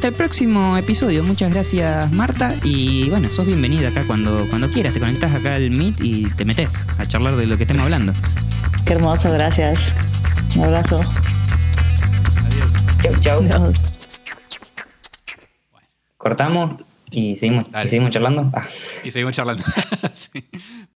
[0.00, 1.22] Hasta el próximo episodio.
[1.22, 2.54] Muchas gracias, Marta.
[2.64, 4.94] Y bueno, sos bienvenida acá cuando, cuando quieras.
[4.94, 8.14] Te conectas acá al Meet y te metes a charlar de lo que estemos hablando.
[8.86, 9.78] Qué hermoso, gracias.
[10.56, 11.02] Un abrazo.
[12.46, 13.20] Adiós.
[13.20, 13.72] Chau, chau.
[16.16, 18.50] Cortamos y seguimos, y seguimos charlando.
[19.04, 19.62] Y seguimos charlando.
[20.14, 20.48] sí.